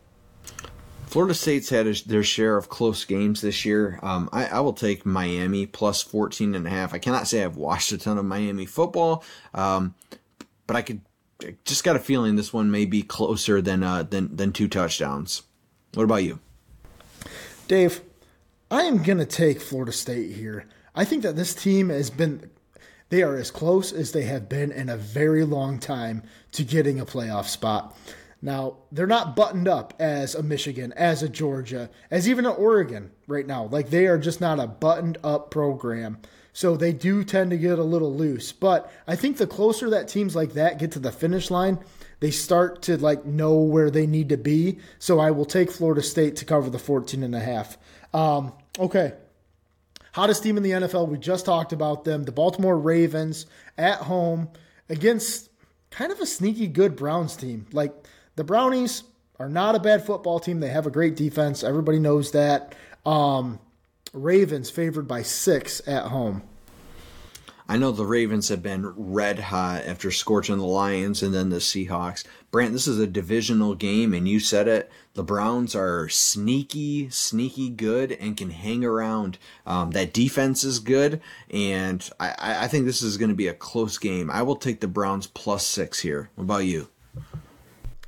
[1.12, 3.99] Florida State's had their share of close games this year.
[4.01, 6.93] Um, I, I, will take Miami plus 14 and a half.
[6.93, 9.93] I cannot say I've watched a ton of Miami football, um,
[10.68, 11.01] but I could
[11.43, 14.70] I just got a feeling this one may be closer than uh, than than two
[14.70, 15.41] touchdowns.
[15.95, 16.39] What about you?
[17.68, 17.99] Dave,
[18.70, 20.66] I am going to take Florida State here.
[20.95, 22.49] I think that this team has been,
[23.09, 27.01] they are as close as they have been in a very long time to getting
[27.01, 27.97] a playoff spot.
[28.41, 33.11] Now, they're not buttoned up as a Michigan, as a Georgia, as even an Oregon
[33.27, 33.65] right now.
[33.65, 36.17] Like, they are just not a buttoned up program.
[36.53, 38.51] So they do tend to get a little loose.
[38.51, 41.79] But I think the closer that teams like that get to the finish line,
[42.19, 44.79] they start to like know where they need to be.
[44.99, 47.77] So I will take Florida State to cover the 14 and a half.
[48.13, 49.13] Um, okay.
[50.13, 51.07] Hottest team in the NFL.
[51.07, 52.23] We just talked about them.
[52.23, 53.45] The Baltimore Ravens
[53.77, 54.49] at home
[54.89, 55.49] against
[55.89, 57.65] kind of a sneaky good Browns team.
[57.71, 57.93] Like
[58.41, 59.03] the Brownies
[59.37, 60.61] are not a bad football team.
[60.61, 61.63] They have a great defense.
[61.63, 62.73] Everybody knows that.
[63.05, 63.59] Um,
[64.13, 66.41] Ravens favored by six at home.
[67.67, 71.57] I know the Ravens have been red hot after scorching the Lions and then the
[71.57, 72.23] Seahawks.
[72.49, 74.91] Brant, this is a divisional game, and you said it.
[75.13, 79.37] The Browns are sneaky, sneaky good and can hang around.
[79.67, 81.21] Um, that defense is good,
[81.51, 84.31] and I, I think this is going to be a close game.
[84.31, 86.31] I will take the Browns plus six here.
[86.33, 86.87] What about you?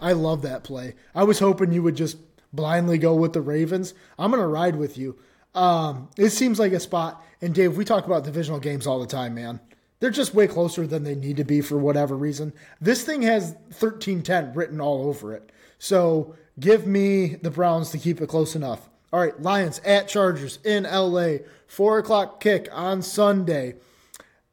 [0.04, 0.96] I love that play.
[1.16, 2.18] I was hoping you would just
[2.52, 3.94] blindly go with the Ravens.
[4.20, 5.18] I'm going to ride with you.
[5.56, 7.24] Um, it seems like a spot.
[7.42, 9.62] And Dave, we talk about divisional games all the time, man.
[10.00, 12.52] They're just way closer than they need to be for whatever reason.
[12.82, 15.50] This thing has 13-10 written all over it.
[15.80, 18.90] So give me the Browns to keep it close enough.
[19.14, 23.76] All right, Lions at Chargers in LA, four o'clock kick on Sunday.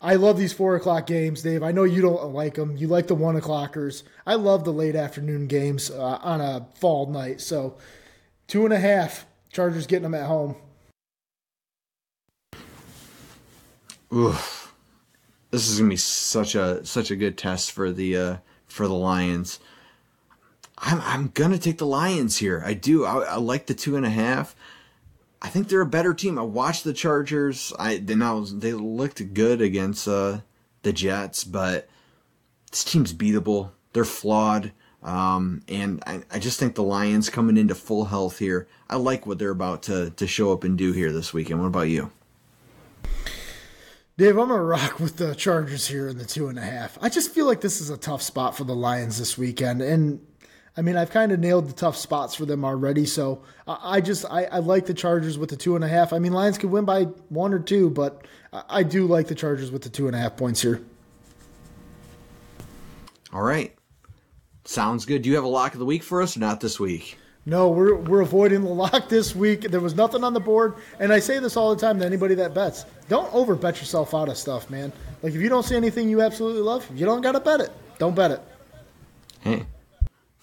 [0.03, 1.63] I love these four o'clock games, Dave.
[1.63, 2.77] I know you don't like them.
[2.77, 4.03] You like the one o'clockers.
[4.27, 7.41] I love the late afternoon games uh, on a fall night.
[7.43, 7.77] So
[8.47, 9.27] two and a half.
[9.53, 10.57] Chargers getting them at home.
[14.13, 14.73] Oof.
[15.51, 18.37] This is gonna be such a such a good test for the uh,
[18.67, 19.59] for the Lions.
[20.79, 22.63] I'm I'm gonna take the Lions here.
[22.65, 23.05] I do.
[23.05, 24.55] I, I like the two and a half.
[25.43, 26.39] I think they're a better team.
[26.39, 27.73] I watched the Chargers.
[27.79, 30.41] I they they looked good against uh,
[30.83, 31.89] the Jets, but
[32.71, 33.71] this team's beatable.
[33.93, 34.73] They're flawed.
[35.03, 38.69] Um, and I, I just think the Lions coming into full health here.
[38.91, 41.61] I like what they're about to to show up and do here this weekend.
[41.61, 42.11] What about you?
[44.19, 46.99] Dave, I'm gonna rock with the Chargers here in the two and a half.
[47.01, 50.21] I just feel like this is a tough spot for the Lions this weekend, and
[50.77, 53.07] I mean I've kind of nailed the tough spots for them already.
[53.07, 56.13] So I, just I, I, like the Chargers with the two and a half.
[56.13, 59.71] I mean Lions could win by one or two, but I, do like the Chargers
[59.71, 60.83] with the two and a half points here.
[63.33, 63.75] All right,
[64.65, 65.23] sounds good.
[65.23, 67.17] Do you have a lock of the week for us or not this week?
[67.47, 69.63] No, we're, we're avoiding the lock this week.
[69.63, 70.75] There was nothing on the board.
[70.99, 72.85] And I say this all the time to anybody that bets.
[73.09, 74.93] Don't over bet yourself out of stuff, man.
[75.23, 77.71] Like, if you don't see anything you absolutely love, you don't got to bet it.
[77.99, 78.41] Don't bet it.
[79.41, 79.67] Hey,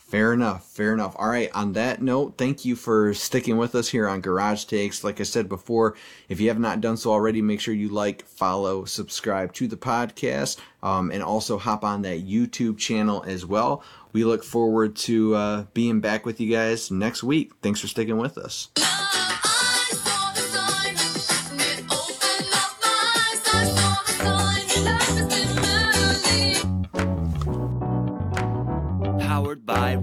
[0.07, 0.65] fair enough.
[0.65, 1.15] Fair enough.
[1.17, 1.49] All right.
[1.53, 5.03] On that note, thank you for sticking with us here on Garage Takes.
[5.03, 5.95] Like I said before,
[6.29, 9.77] if you have not done so already, make sure you like, follow, subscribe to the
[9.77, 13.83] podcast, um, and also hop on that YouTube channel as well
[14.17, 17.51] we look forward to uh, being back with you guys next week.
[17.61, 18.69] Thanks for sticking with us.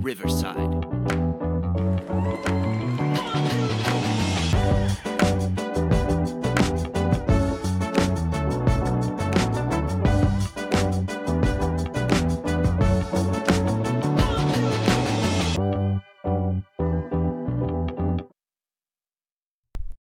[0.05, 0.94] Riverside.